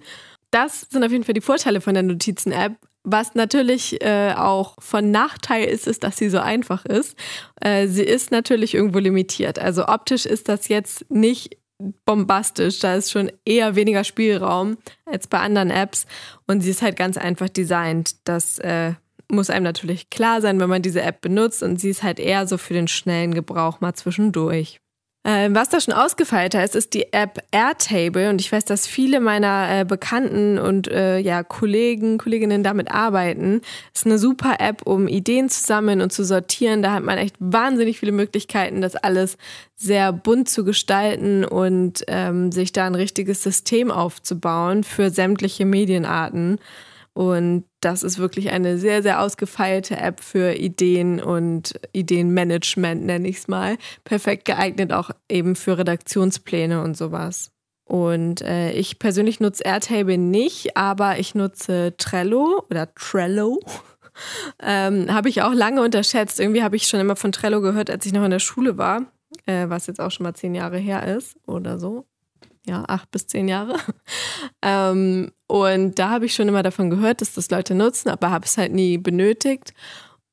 Das 0.51 0.83
sind 0.91 1.03
auf 1.03 1.11
jeden 1.11 1.25
Fall 1.25 1.35
die 1.35 1.41
Vorteile 1.41 1.81
von 1.81 1.95
der 1.95 2.05
Notizen-App. 2.05 2.75
Was 3.03 3.35
natürlich 3.35 4.01
äh, 4.03 4.33
auch 4.35 4.77
von 4.79 5.11
Nachteil 5.11 5.67
ist, 5.67 5.87
ist, 5.87 6.05
dass 6.05 6.17
sie 6.17 6.31
so 6.31 6.39
einfach 6.39 6.87
ist. 6.87 7.19
Äh, 7.61 7.87
sie 7.89 8.05
ist 8.05 8.31
natürlich 8.31 8.75
irgendwo 8.75 8.99
limitiert. 8.99 9.59
Also 9.59 9.87
optisch 9.89 10.25
ist 10.25 10.49
das 10.49 10.69
jetzt 10.69 11.11
nicht 11.11 11.59
bombastisch. 12.07 12.79
Da 12.79 12.95
ist 12.95 13.11
schon 13.11 13.31
eher 13.45 13.75
weniger 13.77 14.05
Spielraum 14.05 14.79
als 15.05 15.27
bei 15.27 15.41
anderen 15.41 15.71
Apps. 15.71 16.07
Und 16.47 16.63
sie 16.63 16.71
ist 16.71 16.81
halt 16.81 16.97
ganz 16.97 17.19
einfach 17.19 17.49
designt. 17.49 18.17
Das 18.25 18.59
äh, 18.61 18.93
muss 19.31 19.51
einem 19.51 19.65
natürlich 19.65 20.11
klar 20.11 20.41
sein, 20.41 20.61
wenn 20.61 20.69
man 20.69 20.83
diese 20.83 21.03
App 21.03 21.21
benutzt. 21.21 21.63
Und 21.63 21.81
sie 21.81 21.91
ist 21.91 22.03
halt 22.03 22.19
eher 22.19 22.47
so 22.47 22.59
für 22.59 22.75
den 22.75 22.89
schnellen 22.89 23.35
Gebrauch 23.35 23.81
mal 23.81 23.95
zwischendurch. 23.95 24.81
Ähm, 25.27 25.55
was 25.55 25.71
da 25.71 25.81
schon 25.81 25.95
ausgefeilter 25.95 26.63
ist, 26.63 26.77
ist 26.77 26.93
die 26.93 27.11
App 27.15 27.43
Airtable 27.51 28.29
und 28.29 28.43
ich 28.43 28.53
weiß, 28.53 28.67
dass 28.67 28.87
viele 28.87 29.21
meiner 29.21 29.81
äh, 29.81 29.85
Bekannten 29.87 30.59
und 30.59 30.87
äh, 30.89 31.19
ja, 31.19 31.43
Kollegen, 31.43 32.19
Kolleginnen 32.19 32.63
damit 32.63 32.91
arbeiten. 32.91 33.63
Ist 33.95 34.05
eine 34.05 34.19
super 34.19 34.57
App, 34.59 34.83
um 34.87 35.09
Ideen 35.09 35.49
zu 35.49 35.63
sammeln 35.63 36.03
und 36.03 36.13
zu 36.13 36.25
sortieren. 36.25 36.83
Da 36.83 36.93
hat 36.93 37.05
man 37.05 37.17
echt 37.17 37.37
wahnsinnig 37.39 37.99
viele 37.99 38.13
Möglichkeiten, 38.13 38.83
das 38.83 38.97
alles 38.97 39.39
sehr 39.75 40.13
bunt 40.13 40.51
zu 40.51 40.63
gestalten 40.63 41.47
und 41.47 42.05
ähm, 42.09 42.53
sich 42.53 42.73
da 42.73 42.87
ein 42.87 42.95
richtiges 42.95 43.43
System 43.43 43.91
aufzubauen 43.91 44.85
für 44.85 45.09
sämtliche 45.09 45.65
Medienarten. 45.65 46.59
Und 47.15 47.65
das 47.85 48.03
ist 48.03 48.19
wirklich 48.19 48.51
eine 48.51 48.79
sehr, 48.79 49.03
sehr 49.03 49.21
ausgefeilte 49.21 49.97
App 49.97 50.21
für 50.21 50.55
Ideen 50.55 51.23
und 51.23 51.79
Ideenmanagement, 51.93 53.05
nenne 53.05 53.29
ich 53.29 53.39
es 53.39 53.49
mal. 53.49 53.77
Perfekt 54.05 54.45
geeignet 54.47 54.93
auch 54.93 55.11
eben 55.29 55.57
für 55.57 55.79
Redaktionspläne 55.79 56.83
und 56.83 56.97
sowas. 56.97 57.51
Und 57.85 58.41
äh, 58.41 58.73
ich 58.73 58.99
persönlich 58.99 59.41
nutze 59.41 59.65
Airtable 59.65 60.17
nicht, 60.17 60.77
aber 60.77 61.19
ich 61.19 61.35
nutze 61.35 61.95
Trello 61.99 62.65
oder 62.71 62.95
Trello. 62.95 63.61
ähm, 64.63 65.13
habe 65.13 65.29
ich 65.29 65.43
auch 65.43 65.53
lange 65.53 65.83
unterschätzt. 65.83 66.41
Irgendwie 66.41 66.63
habe 66.63 66.77
ich 66.77 66.87
schon 66.87 67.01
immer 67.01 67.17
von 67.17 67.33
Trello 67.33 67.61
gehört, 67.61 67.91
als 67.91 68.07
ich 68.07 68.13
noch 68.13 68.25
in 68.25 68.31
der 68.31 68.39
Schule 68.39 68.79
war, 68.79 69.03
äh, 69.45 69.69
was 69.69 69.87
jetzt 69.87 70.01
auch 70.01 70.11
schon 70.11 70.25
mal 70.25 70.35
zehn 70.35 70.55
Jahre 70.55 70.79
her 70.79 71.17
ist 71.17 71.37
oder 71.47 71.79
so 71.79 72.07
ja, 72.67 72.85
acht 72.87 73.11
bis 73.11 73.27
zehn 73.27 73.49
Jahre. 73.49 73.77
ähm, 74.63 75.33
und 75.47 75.99
da 75.99 76.11
habe 76.11 76.27
ich 76.27 76.35
schon 76.35 76.49
immer 76.49 76.63
davon 76.63 76.91
gehört, 76.91 77.21
dass 77.21 77.35
das 77.35 77.51
Leute 77.51 77.75
nutzen, 77.75 78.09
aber 78.09 78.31
habe 78.31 78.47
es 78.47 78.57
halt 78.57 78.73
nie 78.73 78.99
benötigt. 78.99 79.75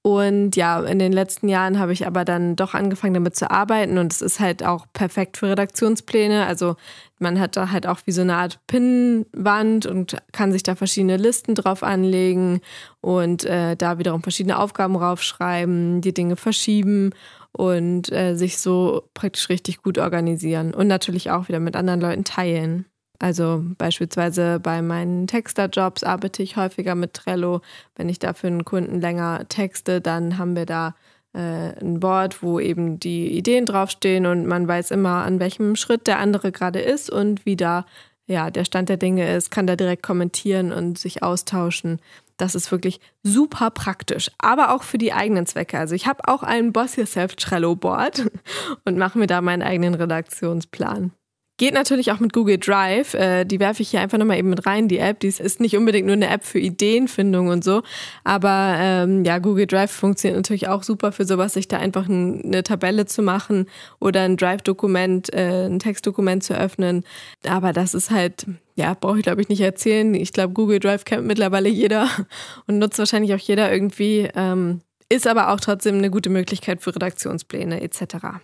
Und 0.03 0.55
ja, 0.55 0.81
in 0.81 0.97
den 0.97 1.13
letzten 1.13 1.47
Jahren 1.47 1.77
habe 1.77 1.93
ich 1.93 2.07
aber 2.07 2.25
dann 2.25 2.55
doch 2.55 2.73
angefangen 2.73 3.13
damit 3.13 3.35
zu 3.35 3.51
arbeiten 3.51 4.00
und 4.00 4.11
es 4.11 4.23
ist 4.23 4.39
halt 4.39 4.63
auch 4.63 4.88
perfekt 4.93 5.38
für 5.38 5.50
Redaktionspläne. 5.50 6.47
Also 6.47 6.75
man 7.19 7.39
hat 7.39 7.55
da 7.55 7.69
halt 7.69 7.85
auch 7.85 8.00
wie 8.05 8.11
so 8.11 8.21
eine 8.21 8.35
Art 8.35 8.59
Pinnwand 8.65 9.85
und 9.85 10.17
kann 10.31 10.51
sich 10.51 10.63
da 10.63 10.73
verschiedene 10.73 11.17
Listen 11.17 11.53
drauf 11.53 11.83
anlegen 11.83 12.61
und 13.00 13.43
äh, 13.45 13.75
da 13.75 14.00
wiederum 14.00 14.23
verschiedene 14.23 14.57
Aufgaben 14.57 14.95
raufschreiben, 14.95 16.01
die 16.01 16.15
Dinge 16.15 16.35
verschieben 16.35 17.11
und 17.51 18.12
äh, 18.12 18.36
sich 18.36 18.58
so 18.58 19.10
praktisch 19.13 19.50
richtig 19.50 19.81
gut 19.81 19.98
organisieren 19.98 20.74
und 20.74 20.88
natürlich 20.88 21.31
auch 21.31 21.48
wieder 21.48 21.60
mit 21.60 21.75
anderen 21.75 22.01
Leuten 22.01 22.24
teilen. 22.24 22.86
Also 23.20 23.63
beispielsweise 23.77 24.60
bei 24.60 24.81
meinen 24.81 25.27
Texterjobs 25.27 26.03
arbeite 26.03 26.41
ich 26.41 26.58
häufiger 26.58 26.96
mit 26.96 27.13
Trello. 27.13 27.62
Wenn 27.96 28.10
ich 28.10 28.17
da 28.17 28.34
für 28.34 28.48
einen 28.48 28.65
Kunden 28.65 29.00
länger 29.00 29.46
texte, 29.48 30.01
dann 30.01 30.39
haben 30.39 30.55
wir 30.55 30.65
da 30.65 30.96
äh, 31.34 31.79
ein 31.79 32.00
Board, 32.00 32.41
wo 32.41 32.60
eben 32.60 33.00
die 33.00 33.38
Ideen 33.38 33.67
draufstehen 33.67 34.25
und 34.25 34.48
man 34.48 34.67
weiß 34.67 34.91
immer, 34.91 35.24
an 35.24 35.39
welchem 35.39 35.75
Schritt 35.75 36.08
der 36.08 36.20
andere 36.20 36.51
gerade 36.51 36.79
ist 36.79 37.12
und 37.12 37.46
wie 37.46 37.55
da 37.55 37.86
ja, 38.27 38.50
der 38.50 38.65
Stand 38.65 38.89
der 38.89 38.98
Dinge 38.98 39.36
ist, 39.36 39.51
kann 39.51 39.67
da 39.67 39.75
direkt 39.75 40.03
kommentieren 40.03 40.72
und 40.72 40.98
sich 40.98 41.22
austauschen. 41.22 42.00
Das 42.41 42.55
ist 42.55 42.71
wirklich 42.71 43.00
super 43.21 43.69
praktisch, 43.69 44.31
aber 44.39 44.74
auch 44.74 44.81
für 44.81 44.98
die 44.98 45.13
eigenen 45.13 45.45
Zwecke. 45.45 45.77
Also 45.77 45.93
ich 45.93 46.07
habe 46.07 46.27
auch 46.27 46.41
ein 46.41 46.74
Boss 46.74 46.95
Yourself 46.95 47.36
Trello 47.36 47.75
Board 47.75 48.31
und 48.83 48.98
mache 48.98 49.19
mir 49.19 49.27
da 49.27 49.41
meinen 49.41 49.62
eigenen 49.62 49.93
Redaktionsplan. 49.93 51.12
Geht 51.61 51.75
natürlich 51.75 52.11
auch 52.11 52.19
mit 52.19 52.33
Google 52.33 52.57
Drive. 52.57 53.13
Äh, 53.13 53.45
die 53.45 53.59
werfe 53.59 53.83
ich 53.83 53.91
hier 53.91 54.01
einfach 54.01 54.17
nochmal 54.17 54.39
eben 54.39 54.49
mit 54.49 54.65
rein, 54.65 54.87
die 54.87 54.97
App. 54.97 55.19
Die 55.19 55.27
ist 55.27 55.59
nicht 55.59 55.77
unbedingt 55.77 56.07
nur 56.07 56.15
eine 56.15 56.27
App 56.27 56.43
für 56.43 56.57
Ideenfindung 56.57 57.49
und 57.49 57.63
so. 57.63 57.83
Aber 58.23 58.77
ähm, 58.79 59.23
ja, 59.25 59.37
Google 59.37 59.67
Drive 59.67 59.91
funktioniert 59.91 60.39
natürlich 60.39 60.69
auch 60.69 60.81
super 60.81 61.11
für 61.11 61.23
sowas, 61.23 61.53
sich 61.53 61.67
da 61.67 61.77
einfach 61.77 62.09
ein, 62.09 62.41
eine 62.45 62.63
Tabelle 62.63 63.05
zu 63.05 63.21
machen 63.21 63.67
oder 63.99 64.21
ein 64.21 64.37
Drive-Dokument, 64.37 65.31
äh, 65.35 65.67
ein 65.67 65.77
Textdokument 65.77 66.43
zu 66.43 66.57
öffnen. 66.57 67.03
Aber 67.47 67.73
das 67.73 67.93
ist 67.93 68.09
halt, 68.09 68.47
ja, 68.73 68.95
brauche 68.99 69.19
ich 69.19 69.23
glaube 69.23 69.43
ich 69.43 69.49
nicht 69.49 69.61
erzählen. 69.61 70.15
Ich 70.15 70.33
glaube, 70.33 70.55
Google 70.55 70.79
Drive 70.79 71.05
kennt 71.05 71.27
mittlerweile 71.27 71.69
jeder 71.69 72.09
und 72.65 72.79
nutzt 72.79 72.97
wahrscheinlich 72.97 73.35
auch 73.35 73.37
jeder 73.37 73.71
irgendwie. 73.71 74.27
Ähm, 74.35 74.81
ist 75.09 75.27
aber 75.27 75.49
auch 75.51 75.59
trotzdem 75.59 75.99
eine 75.99 76.09
gute 76.09 76.31
Möglichkeit 76.31 76.81
für 76.81 76.95
Redaktionspläne 76.95 77.81
etc. 77.81 78.41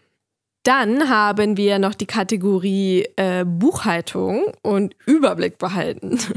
Dann 0.68 1.08
haben 1.08 1.56
wir 1.56 1.80
noch 1.80 1.96
die 1.96 2.08
Kategorie 2.08 3.08
äh, 3.16 3.46
Buchhaltung 3.46 4.52
und 4.64 4.98
Überblick 5.06 5.58
behalten. 5.58 6.20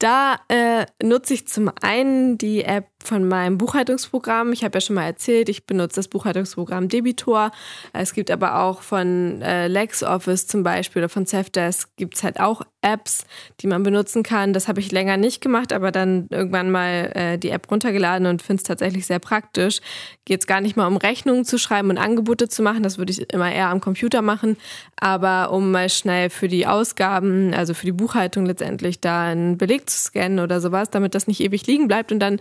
Da 0.00 0.36
äh, 0.48 0.86
nutze 1.02 1.34
ich 1.34 1.46
zum 1.46 1.70
einen 1.82 2.38
die 2.38 2.64
App 2.64 2.86
von 3.04 3.26
meinem 3.26 3.58
Buchhaltungsprogramm. 3.58 4.52
Ich 4.52 4.64
habe 4.64 4.76
ja 4.76 4.80
schon 4.80 4.96
mal 4.96 5.04
erzählt, 5.04 5.48
ich 5.48 5.66
benutze 5.66 5.96
das 5.96 6.08
Buchhaltungsprogramm 6.08 6.88
Debitor. 6.88 7.50
Es 7.92 8.12
gibt 8.14 8.30
aber 8.30 8.62
auch 8.62 8.82
von 8.82 9.42
äh, 9.42 9.68
LexOffice 9.68 10.46
zum 10.46 10.62
Beispiel 10.62 11.00
oder 11.02 11.08
von 11.08 11.26
Safdesk 11.26 11.88
gibt 11.96 12.16
es 12.16 12.22
halt 12.22 12.40
auch 12.40 12.62
Apps, 12.82 13.26
die 13.60 13.66
man 13.66 13.82
benutzen 13.82 14.22
kann. 14.22 14.52
Das 14.52 14.68
habe 14.68 14.80
ich 14.80 14.90
länger 14.90 15.16
nicht 15.16 15.40
gemacht, 15.40 15.72
aber 15.72 15.92
dann 15.92 16.28
irgendwann 16.30 16.70
mal 16.70 17.12
äh, 17.14 17.38
die 17.38 17.50
App 17.50 17.70
runtergeladen 17.70 18.26
und 18.26 18.42
finde 18.42 18.60
es 18.60 18.64
tatsächlich 18.64 19.06
sehr 19.06 19.18
praktisch. 19.18 19.80
Geht 20.24 20.40
es 20.40 20.46
gar 20.46 20.60
nicht 20.60 20.76
mal 20.76 20.86
um 20.86 20.96
Rechnungen 20.96 21.44
zu 21.44 21.58
schreiben 21.58 21.90
und 21.90 21.98
Angebote 21.98 22.48
zu 22.48 22.62
machen, 22.62 22.82
das 22.82 22.96
würde 22.96 23.12
ich 23.12 23.32
immer 23.32 23.52
eher 23.52 23.68
am 23.68 23.80
Computer 23.80 24.22
machen, 24.22 24.56
aber 24.96 25.52
um 25.52 25.70
mal 25.70 25.88
schnell 25.88 26.30
für 26.30 26.48
die 26.48 26.66
Ausgaben, 26.66 27.52
also 27.52 27.74
für 27.74 27.86
die 27.86 27.92
Buchhaltung 27.92 28.46
letztendlich 28.46 29.00
da 29.00 29.24
einen 29.24 29.58
Beleg 29.58 29.90
zu 29.90 29.98
scannen 29.98 30.38
oder 30.38 30.60
sowas, 30.60 30.90
damit 30.90 31.14
das 31.14 31.26
nicht 31.26 31.40
ewig 31.40 31.66
liegen 31.66 31.88
bleibt 31.88 32.12
und 32.12 32.20
dann 32.20 32.40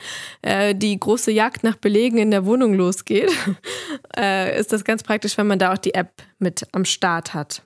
die 0.73 0.99
große 0.99 1.31
Jagd 1.31 1.63
nach 1.63 1.75
Belegen 1.75 2.17
in 2.17 2.31
der 2.31 2.45
Wohnung 2.45 2.73
losgeht, 2.73 3.31
äh, 4.17 4.59
ist 4.59 4.73
das 4.73 4.83
ganz 4.83 5.03
praktisch, 5.03 5.37
wenn 5.37 5.47
man 5.47 5.59
da 5.59 5.73
auch 5.73 5.77
die 5.77 5.93
App 5.93 6.23
mit 6.39 6.67
am 6.71 6.85
Start 6.85 7.33
hat. 7.33 7.63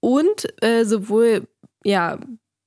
Und 0.00 0.46
äh, 0.62 0.84
sowohl 0.84 1.46
ja, 1.84 2.18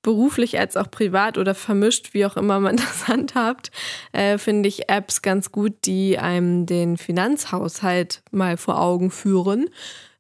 beruflich 0.08 0.58
als 0.58 0.78
auch 0.78 0.90
privat 0.90 1.38
oder 1.38 1.54
vermischt, 1.54 2.14
wie 2.14 2.26
auch 2.26 2.38
immer 2.38 2.62
man 2.62 2.78
das 2.78 3.10
handhabt, 3.10 3.72
äh, 4.14 4.38
finde 4.38 4.70
ich 4.70 4.90
Apps 4.90 5.22
ganz 5.22 5.52
gut, 5.52 5.74
die 5.84 6.18
einem 6.18 6.66
den 6.66 6.96
Finanzhaushalt 6.96 8.22
mal 8.32 8.56
vor 8.56 8.80
Augen 8.80 9.12
führen. 9.12 9.70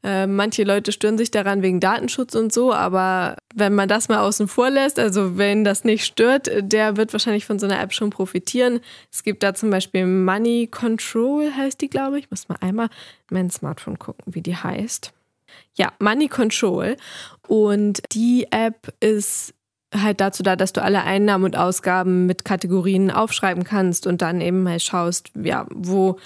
Äh, 0.07 0.25
manche 0.25 0.63
Leute 0.63 0.93
stören 0.93 1.17
sich 1.17 1.31
daran 1.31 1.61
wegen 1.61 1.81
Datenschutz 1.81 2.33
und 2.33 2.53
so, 2.53 2.73
aber 2.73 3.35
wenn 3.53 3.75
man 3.75 3.89
das 3.89 4.07
mal 4.07 4.19
außen 4.19 4.47
vor 4.47 4.69
lässt, 4.69 4.99
also 4.99 5.37
wenn 5.37 5.65
das 5.65 5.83
nicht 5.83 6.05
stört, 6.05 6.49
der 6.61 6.95
wird 6.95 7.11
wahrscheinlich 7.11 7.45
von 7.45 7.59
so 7.59 7.65
einer 7.65 7.81
App 7.81 7.91
schon 7.91 8.09
profitieren. 8.09 8.79
Es 9.11 9.23
gibt 9.23 9.43
da 9.43 9.53
zum 9.53 9.69
Beispiel 9.69 10.05
Money 10.05 10.69
Control, 10.71 11.51
heißt 11.53 11.81
die, 11.81 11.89
glaube 11.89 12.19
ich. 12.19 12.25
Ich 12.25 12.31
muss 12.31 12.47
mal 12.47 12.57
einmal 12.61 12.87
mein 13.29 13.49
Smartphone 13.49 13.99
gucken, 13.99 14.33
wie 14.33 14.41
die 14.41 14.55
heißt. 14.55 15.11
Ja, 15.73 15.91
Money 15.99 16.29
Control. 16.29 16.95
Und 17.45 18.01
die 18.13 18.47
App 18.51 18.93
ist 19.01 19.55
halt 19.93 20.21
dazu 20.21 20.41
da, 20.41 20.55
dass 20.55 20.71
du 20.71 20.81
alle 20.81 21.03
Einnahmen 21.03 21.43
und 21.43 21.57
Ausgaben 21.57 22.27
mit 22.27 22.45
Kategorien 22.45 23.11
aufschreiben 23.11 23.65
kannst 23.65 24.07
und 24.07 24.21
dann 24.21 24.39
eben 24.39 24.63
mal 24.63 24.79
schaust, 24.79 25.31
ja, 25.35 25.65
wo 25.69 26.17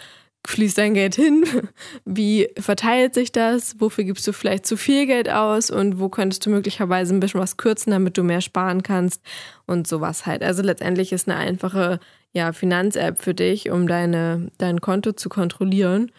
fließt 0.45 0.77
dein 0.77 0.93
Geld 0.93 1.15
hin? 1.15 1.43
Wie 2.05 2.49
verteilt 2.57 3.13
sich 3.13 3.31
das? 3.31 3.79
Wofür 3.79 4.03
gibst 4.03 4.27
du 4.27 4.33
vielleicht 4.33 4.65
zu 4.65 4.77
viel 4.77 5.05
Geld 5.05 5.29
aus? 5.29 5.69
Und 5.69 5.99
wo 5.99 6.09
könntest 6.09 6.45
du 6.45 6.49
möglicherweise 6.49 7.13
ein 7.13 7.19
bisschen 7.19 7.39
was 7.39 7.57
kürzen, 7.57 7.91
damit 7.91 8.17
du 8.17 8.23
mehr 8.23 8.41
sparen 8.41 8.83
kannst? 8.83 9.21
Und 9.65 9.87
sowas 9.87 10.25
halt. 10.25 10.43
Also 10.43 10.61
letztendlich 10.61 11.11
ist 11.11 11.29
eine 11.29 11.37
einfache 11.37 11.99
ja, 12.33 12.53
Finanz-App 12.53 13.21
für 13.21 13.33
dich, 13.33 13.69
um 13.69 13.87
deine, 13.87 14.51
dein 14.57 14.81
Konto 14.81 15.11
zu 15.13 15.29
kontrollieren. 15.29 16.11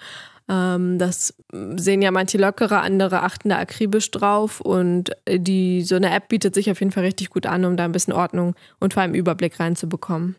Ähm, 0.49 0.99
das 0.99 1.35
sehen 1.53 2.03
ja 2.03 2.11
manche 2.11 2.39
lockerer, 2.39 2.83
andere 2.83 3.23
achten 3.23 3.49
da 3.49 3.59
akribisch 3.59 4.11
drauf. 4.11 4.61
Und 4.61 5.11
die, 5.29 5.83
so 5.83 5.97
eine 5.97 6.15
App 6.15 6.29
bietet 6.29 6.55
sich 6.55 6.71
auf 6.71 6.81
jeden 6.81 6.93
Fall 6.93 7.05
richtig 7.05 7.31
gut 7.31 7.47
an, 7.47 7.65
um 7.65 7.77
da 7.77 7.85
ein 7.85 7.93
bisschen 7.93 8.13
Ordnung 8.13 8.55
und 8.79 8.95
vor 8.95 9.03
allem 9.03 9.15
Überblick 9.15 9.59
reinzubekommen. 9.59 10.37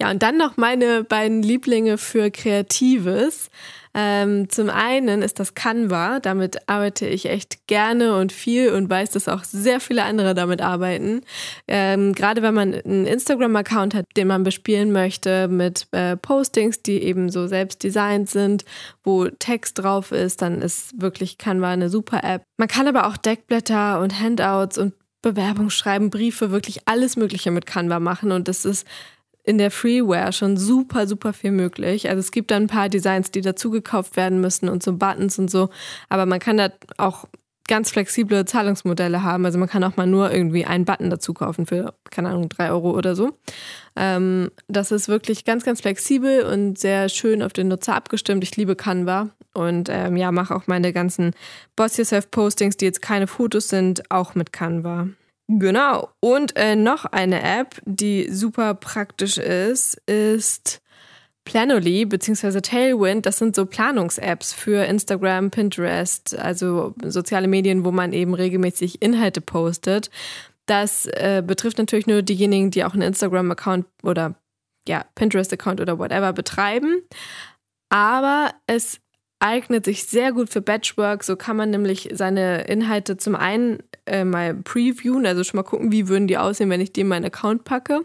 Ja, 0.00 0.10
und 0.10 0.22
dann 0.22 0.36
noch 0.36 0.56
meine 0.56 1.04
beiden 1.04 1.42
Lieblinge 1.42 1.98
für 1.98 2.30
Kreatives. 2.30 3.50
Ähm, 3.92 4.48
zum 4.48 4.70
einen 4.70 5.20
ist 5.20 5.40
das 5.40 5.54
Canva. 5.54 6.20
Damit 6.20 6.68
arbeite 6.68 7.06
ich 7.06 7.26
echt 7.26 7.66
gerne 7.66 8.16
und 8.16 8.32
viel 8.32 8.72
und 8.72 8.88
weiß, 8.88 9.10
dass 9.10 9.28
auch 9.28 9.42
sehr 9.42 9.80
viele 9.80 10.04
andere 10.04 10.34
damit 10.34 10.62
arbeiten. 10.62 11.22
Ähm, 11.66 12.14
gerade 12.14 12.42
wenn 12.42 12.54
man 12.54 12.74
einen 12.74 13.06
Instagram-Account 13.06 13.94
hat, 13.94 14.06
den 14.16 14.28
man 14.28 14.44
bespielen 14.44 14.92
möchte 14.92 15.48
mit 15.48 15.88
äh, 15.90 16.16
Postings, 16.16 16.82
die 16.82 17.02
eben 17.02 17.30
so 17.30 17.48
selbst 17.48 17.82
designt 17.82 18.30
sind, 18.30 18.64
wo 19.02 19.26
Text 19.26 19.78
drauf 19.80 20.12
ist, 20.12 20.40
dann 20.40 20.62
ist 20.62 21.00
wirklich 21.00 21.36
Canva 21.36 21.70
eine 21.70 21.90
super 21.90 22.22
App. 22.22 22.42
Man 22.58 22.68
kann 22.68 22.86
aber 22.86 23.08
auch 23.08 23.16
Deckblätter 23.16 24.00
und 24.00 24.20
Handouts 24.20 24.78
und 24.78 24.94
Bewerbung 25.22 25.68
schreiben, 25.68 26.10
Briefe, 26.10 26.50
wirklich 26.50 26.82
alles 26.86 27.16
Mögliche 27.16 27.50
mit 27.50 27.66
Canva 27.66 28.00
machen 28.00 28.32
und 28.32 28.48
das 28.48 28.64
ist 28.64 28.86
in 29.50 29.58
der 29.58 29.72
Freeware 29.72 30.32
schon 30.32 30.56
super, 30.56 31.08
super 31.08 31.32
viel 31.32 31.50
möglich. 31.50 32.08
Also 32.08 32.20
es 32.20 32.30
gibt 32.30 32.52
da 32.52 32.56
ein 32.56 32.68
paar 32.68 32.88
Designs, 32.88 33.32
die 33.32 33.40
dazu 33.40 33.72
gekauft 33.72 34.16
werden 34.16 34.40
müssen 34.40 34.68
und 34.68 34.80
so 34.80 34.92
Buttons 34.92 35.40
und 35.40 35.50
so. 35.50 35.70
Aber 36.08 36.24
man 36.24 36.38
kann 36.38 36.56
da 36.56 36.70
auch 36.98 37.26
ganz 37.66 37.90
flexible 37.90 38.44
Zahlungsmodelle 38.44 39.24
haben. 39.24 39.44
Also 39.44 39.58
man 39.58 39.68
kann 39.68 39.82
auch 39.82 39.96
mal 39.96 40.06
nur 40.06 40.32
irgendwie 40.32 40.64
einen 40.66 40.84
Button 40.84 41.10
dazu 41.10 41.34
kaufen 41.34 41.66
für, 41.66 41.94
keine 42.10 42.28
Ahnung, 42.28 42.48
drei 42.48 42.70
Euro 42.70 42.96
oder 42.96 43.16
so. 43.16 43.32
Ähm, 43.96 44.52
das 44.68 44.92
ist 44.92 45.08
wirklich 45.08 45.44
ganz, 45.44 45.64
ganz 45.64 45.80
flexibel 45.80 46.44
und 46.44 46.78
sehr 46.78 47.08
schön 47.08 47.42
auf 47.42 47.52
den 47.52 47.66
Nutzer 47.66 47.96
abgestimmt. 47.96 48.44
Ich 48.44 48.56
liebe 48.56 48.76
Canva 48.76 49.30
und 49.52 49.88
ähm, 49.90 50.16
ja, 50.16 50.30
mache 50.30 50.54
auch 50.54 50.68
meine 50.68 50.92
ganzen 50.92 51.32
Boss 51.74 51.96
Yourself 51.96 52.30
Postings, 52.30 52.76
die 52.76 52.84
jetzt 52.84 53.02
keine 53.02 53.26
Fotos 53.26 53.68
sind, 53.68 54.12
auch 54.12 54.36
mit 54.36 54.52
Canva. 54.52 55.08
Genau. 55.58 56.10
Und 56.20 56.54
äh, 56.56 56.76
noch 56.76 57.06
eine 57.06 57.42
App, 57.42 57.82
die 57.84 58.30
super 58.30 58.74
praktisch 58.74 59.36
ist, 59.36 59.94
ist 60.06 60.80
Planoly 61.44 62.04
bzw. 62.04 62.60
Tailwind, 62.60 63.26
das 63.26 63.38
sind 63.38 63.56
so 63.56 63.66
Planungs-Apps 63.66 64.52
für 64.52 64.84
Instagram, 64.84 65.50
Pinterest, 65.50 66.38
also 66.38 66.94
soziale 67.02 67.48
Medien, 67.48 67.84
wo 67.84 67.90
man 67.90 68.12
eben 68.12 68.34
regelmäßig 68.34 69.02
Inhalte 69.02 69.40
postet. 69.40 70.10
Das 70.66 71.06
äh, 71.06 71.42
betrifft 71.44 71.78
natürlich 71.78 72.06
nur 72.06 72.22
diejenigen, 72.22 72.70
die 72.70 72.84
auch 72.84 72.92
einen 72.92 73.02
Instagram-Account 73.02 73.86
oder 74.04 74.36
ja, 74.86 75.04
Pinterest-Account 75.16 75.80
oder 75.80 75.98
whatever 75.98 76.32
betreiben. 76.32 77.02
Aber 77.88 78.52
es 78.68 79.00
eignet 79.40 79.86
sich 79.86 80.04
sehr 80.04 80.32
gut 80.32 80.50
für 80.50 80.60
Batchwork. 80.60 81.24
So 81.24 81.34
kann 81.34 81.56
man 81.56 81.70
nämlich 81.70 82.10
seine 82.12 82.62
Inhalte 82.64 83.16
zum 83.16 83.34
einen 83.34 83.78
äh, 84.06 84.24
mal 84.24 84.54
previewen, 84.54 85.26
also 85.26 85.42
schon 85.42 85.56
mal 85.56 85.64
gucken, 85.64 85.90
wie 85.90 86.08
würden 86.08 86.28
die 86.28 86.38
aussehen, 86.38 86.70
wenn 86.70 86.80
ich 86.80 86.92
die 86.92 87.00
in 87.00 87.08
meinen 87.08 87.24
Account 87.24 87.64
packe. 87.64 88.02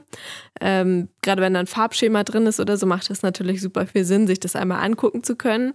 Ähm, 0.61 1.09
Gerade 1.21 1.41
wenn 1.41 1.53
da 1.53 1.59
ein 1.59 1.67
Farbschema 1.67 2.23
drin 2.23 2.47
ist 2.47 2.59
oder 2.59 2.77
so, 2.77 2.85
macht 2.85 3.09
es 3.09 3.21
natürlich 3.21 3.61
super 3.61 3.85
viel 3.85 4.05
Sinn, 4.05 4.27
sich 4.27 4.39
das 4.39 4.55
einmal 4.55 4.83
angucken 4.83 5.23
zu 5.23 5.35
können. 5.35 5.73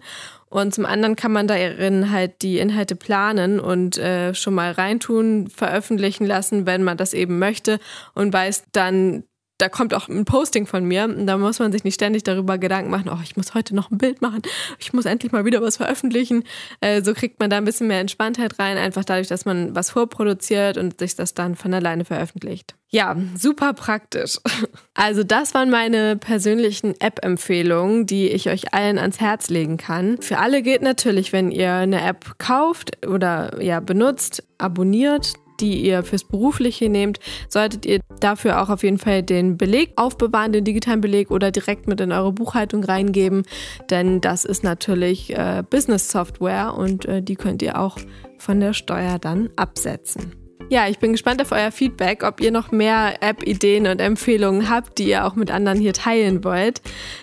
Und 0.48 0.74
zum 0.74 0.86
anderen 0.86 1.14
kann 1.14 1.32
man 1.32 1.46
darin 1.46 2.10
halt 2.10 2.42
die 2.42 2.58
Inhalte 2.58 2.96
planen 2.96 3.60
und 3.60 3.98
äh, 3.98 4.34
schon 4.34 4.54
mal 4.54 4.72
reintun, 4.72 5.48
veröffentlichen 5.48 6.26
lassen, 6.26 6.66
wenn 6.66 6.82
man 6.82 6.96
das 6.96 7.12
eben 7.12 7.38
möchte 7.38 7.78
und 8.14 8.32
weiß 8.32 8.64
dann, 8.72 9.24
da 9.60 9.68
kommt 9.68 9.94
auch 9.94 10.08
ein 10.08 10.24
Posting 10.24 10.66
von 10.66 10.84
mir 10.84 11.08
da 11.08 11.36
muss 11.36 11.58
man 11.58 11.72
sich 11.72 11.84
nicht 11.84 11.94
ständig 11.94 12.22
darüber 12.22 12.58
Gedanken 12.58 12.90
machen, 12.90 13.10
oh, 13.12 13.18
ich 13.22 13.36
muss 13.36 13.54
heute 13.54 13.74
noch 13.74 13.90
ein 13.90 13.98
Bild 13.98 14.22
machen, 14.22 14.42
ich 14.78 14.92
muss 14.92 15.04
endlich 15.04 15.32
mal 15.32 15.44
wieder 15.44 15.62
was 15.62 15.76
veröffentlichen. 15.76 16.44
Äh, 16.80 17.02
so 17.02 17.14
kriegt 17.14 17.40
man 17.40 17.50
da 17.50 17.56
ein 17.56 17.64
bisschen 17.64 17.88
mehr 17.88 18.00
Entspanntheit 18.00 18.58
rein, 18.58 18.76
einfach 18.76 19.04
dadurch, 19.04 19.28
dass 19.28 19.44
man 19.44 19.74
was 19.74 19.90
vorproduziert 19.90 20.76
und 20.76 20.98
sich 20.98 21.16
das 21.16 21.34
dann 21.34 21.56
von 21.56 21.72
alleine 21.74 22.04
veröffentlicht. 22.04 22.74
Ja, 22.90 23.16
super 23.36 23.72
praktisch. 23.72 24.38
Also 24.94 25.24
das 25.24 25.54
waren 25.54 25.70
meine 25.70 26.16
persönlichen 26.16 26.94
App-Empfehlungen, 27.00 28.04
die 28.04 28.28
ich 28.28 28.50
euch 28.50 28.74
allen 28.74 28.98
ans 28.98 29.18
Herz 29.18 29.48
legen 29.48 29.78
kann. 29.78 30.20
Für 30.20 30.36
alle 30.36 30.60
gilt 30.60 30.82
natürlich, 30.82 31.32
wenn 31.32 31.50
ihr 31.50 31.72
eine 31.72 32.02
App 32.02 32.34
kauft 32.36 33.06
oder 33.06 33.62
ja 33.62 33.80
benutzt, 33.80 34.44
abonniert, 34.58 35.32
die 35.60 35.80
ihr 35.82 36.02
fürs 36.02 36.24
Berufliche 36.24 36.88
nehmt, 36.88 37.20
solltet 37.48 37.86
ihr 37.86 38.00
dafür 38.20 38.62
auch 38.62 38.68
auf 38.68 38.82
jeden 38.82 38.98
Fall 38.98 39.22
den 39.22 39.56
Beleg 39.56 39.92
aufbewahren, 39.96 40.52
den 40.52 40.64
digitalen 40.64 41.00
Beleg 41.00 41.30
oder 41.30 41.50
direkt 41.50 41.86
mit 41.86 42.00
in 42.00 42.12
eure 42.12 42.32
Buchhaltung 42.32 42.84
reingeben, 42.84 43.44
denn 43.90 44.20
das 44.20 44.44
ist 44.44 44.64
natürlich 44.64 45.36
äh, 45.36 45.62
Business-Software 45.68 46.74
und 46.74 47.04
äh, 47.06 47.22
die 47.22 47.36
könnt 47.36 47.62
ihr 47.62 47.78
auch 47.78 47.98
von 48.38 48.60
der 48.60 48.72
Steuer 48.72 49.18
dann 49.18 49.50
absetzen. 49.56 50.39
Ja, 50.70 50.86
ich 50.86 51.00
bin 51.00 51.10
gespannt 51.10 51.42
auf 51.42 51.50
euer 51.50 51.72
Feedback, 51.72 52.22
ob 52.22 52.40
ihr 52.40 52.52
noch 52.52 52.70
mehr 52.70 53.20
App-Ideen 53.24 53.88
und 53.88 54.00
Empfehlungen 54.00 54.70
habt, 54.70 54.98
die 54.98 55.08
ihr 55.08 55.26
auch 55.26 55.34
mit 55.34 55.50
anderen 55.50 55.80
hier 55.80 55.92
teilen 55.92 56.44
wollt. 56.44 56.80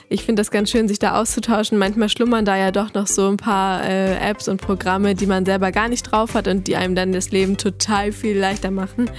Ich 0.09 0.25
finde 0.25 0.41
das 0.41 0.51
ganz 0.51 0.69
schön, 0.69 0.89
sich 0.89 0.99
da 0.99 1.17
auszutauschen. 1.17 1.77
Manchmal 1.77 2.09
schlummern 2.09 2.43
da 2.43 2.57
ja 2.57 2.71
doch 2.71 2.93
noch 2.93 3.07
so 3.07 3.29
ein 3.29 3.37
paar 3.37 3.85
äh, 3.85 4.17
Apps 4.17 4.49
und 4.49 4.59
Programme, 4.59 5.15
die 5.15 5.27
man 5.27 5.45
selber 5.45 5.71
gar 5.71 5.87
nicht 5.87 6.03
drauf 6.03 6.33
hat 6.33 6.49
und 6.49 6.67
die 6.67 6.75
einem 6.75 6.93
dann 6.93 7.13
das 7.13 7.31
Leben 7.31 7.55
total 7.55 8.11
viel 8.11 8.37
leichter 8.37 8.69
machen. 8.69 9.09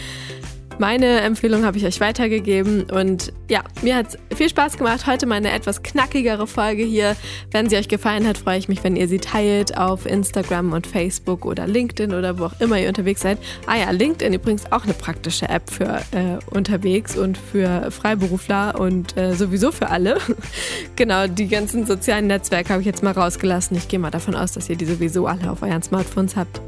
Meine 0.79 1.23
Empfehlung 1.23 1.65
habe 1.65 1.77
ich 1.77 1.85
euch 1.85 1.99
weitergegeben 1.99 2.85
und 2.85 3.33
ja, 3.51 3.65
mir 3.83 3.97
hat 3.97 4.17
es 4.31 4.37
viel 4.37 4.49
Spaß 4.49 4.79
gemacht. 4.79 5.09
Heute 5.09 5.27
mal 5.27 5.35
eine 5.35 5.51
etwas 5.51 5.83
knackigere 5.83 6.47
Folge 6.47 6.85
hier. 6.85 7.17
Wenn 7.51 7.69
sie 7.69 7.77
euch 7.77 7.89
gefallen 7.89 8.29
hat, 8.29 8.39
freue 8.39 8.59
ich 8.59 8.69
mich, 8.69 8.85
wenn 8.85 8.95
ihr 8.95 9.09
sie 9.09 9.19
teilt 9.19 9.77
auf 9.77 10.07
Instagram 10.07 10.73
und 10.73 10.87
Facebook 10.87 11.45
oder 11.45 11.67
LinkedIn 11.67 12.15
oder 12.15 12.39
wo 12.39 12.45
auch 12.45 12.61
immer 12.61 12.79
ihr 12.79 12.87
unterwegs 12.87 13.23
seid. 13.23 13.39
Ah 13.67 13.77
ja, 13.77 13.91
LinkedIn 13.91 14.33
übrigens 14.33 14.71
auch 14.71 14.85
eine 14.85 14.95
praktische 14.95 15.49
App 15.49 15.69
für 15.69 16.01
äh, 16.13 16.39
unterwegs 16.55 17.17
und 17.17 17.37
für 17.37 17.91
Freiberufler 17.91 18.79
und 18.79 19.17
äh, 19.17 19.35
sowieso 19.35 19.73
für 19.73 19.89
alle. 19.91 20.19
genau, 20.97 21.27
die 21.27 21.49
ganzen 21.49 21.87
sozialen 21.87 22.29
Netzwerke 22.29 22.71
habe 22.71 22.83
ich 22.83 22.87
jetzt 22.87 23.03
mal 23.03 23.13
rausgelassen. 23.13 23.77
Ich 23.77 23.89
gehe 23.89 23.99
mal 23.99 24.13
davon 24.13 24.37
aus, 24.37 24.53
dass 24.53 24.71
ihr 24.71 24.77
die 24.77 24.87
sowieso 24.87 25.27
alle 25.27 25.51
auf 25.51 25.63
euren 25.63 25.83
Smartphones 25.83 26.37
habt. 26.37 26.61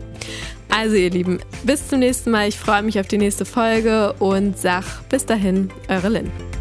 Also 0.71 0.97
ihr 0.97 1.11
Lieben, 1.11 1.41
bis 1.65 1.89
zum 1.89 1.99
nächsten 1.99 2.31
Mal. 2.31 2.49
Ich 2.49 2.59
freue 2.59 2.83
mich 2.83 2.99
auf 2.99 3.09
die 3.09 3.19
nächste 3.19 3.45
Folge 3.45 4.15
und 4.19 4.59
sag 4.59 4.85
bis 5.09 5.27
dahin, 5.27 5.71
eure 5.89 6.09
Lynn. 6.09 6.60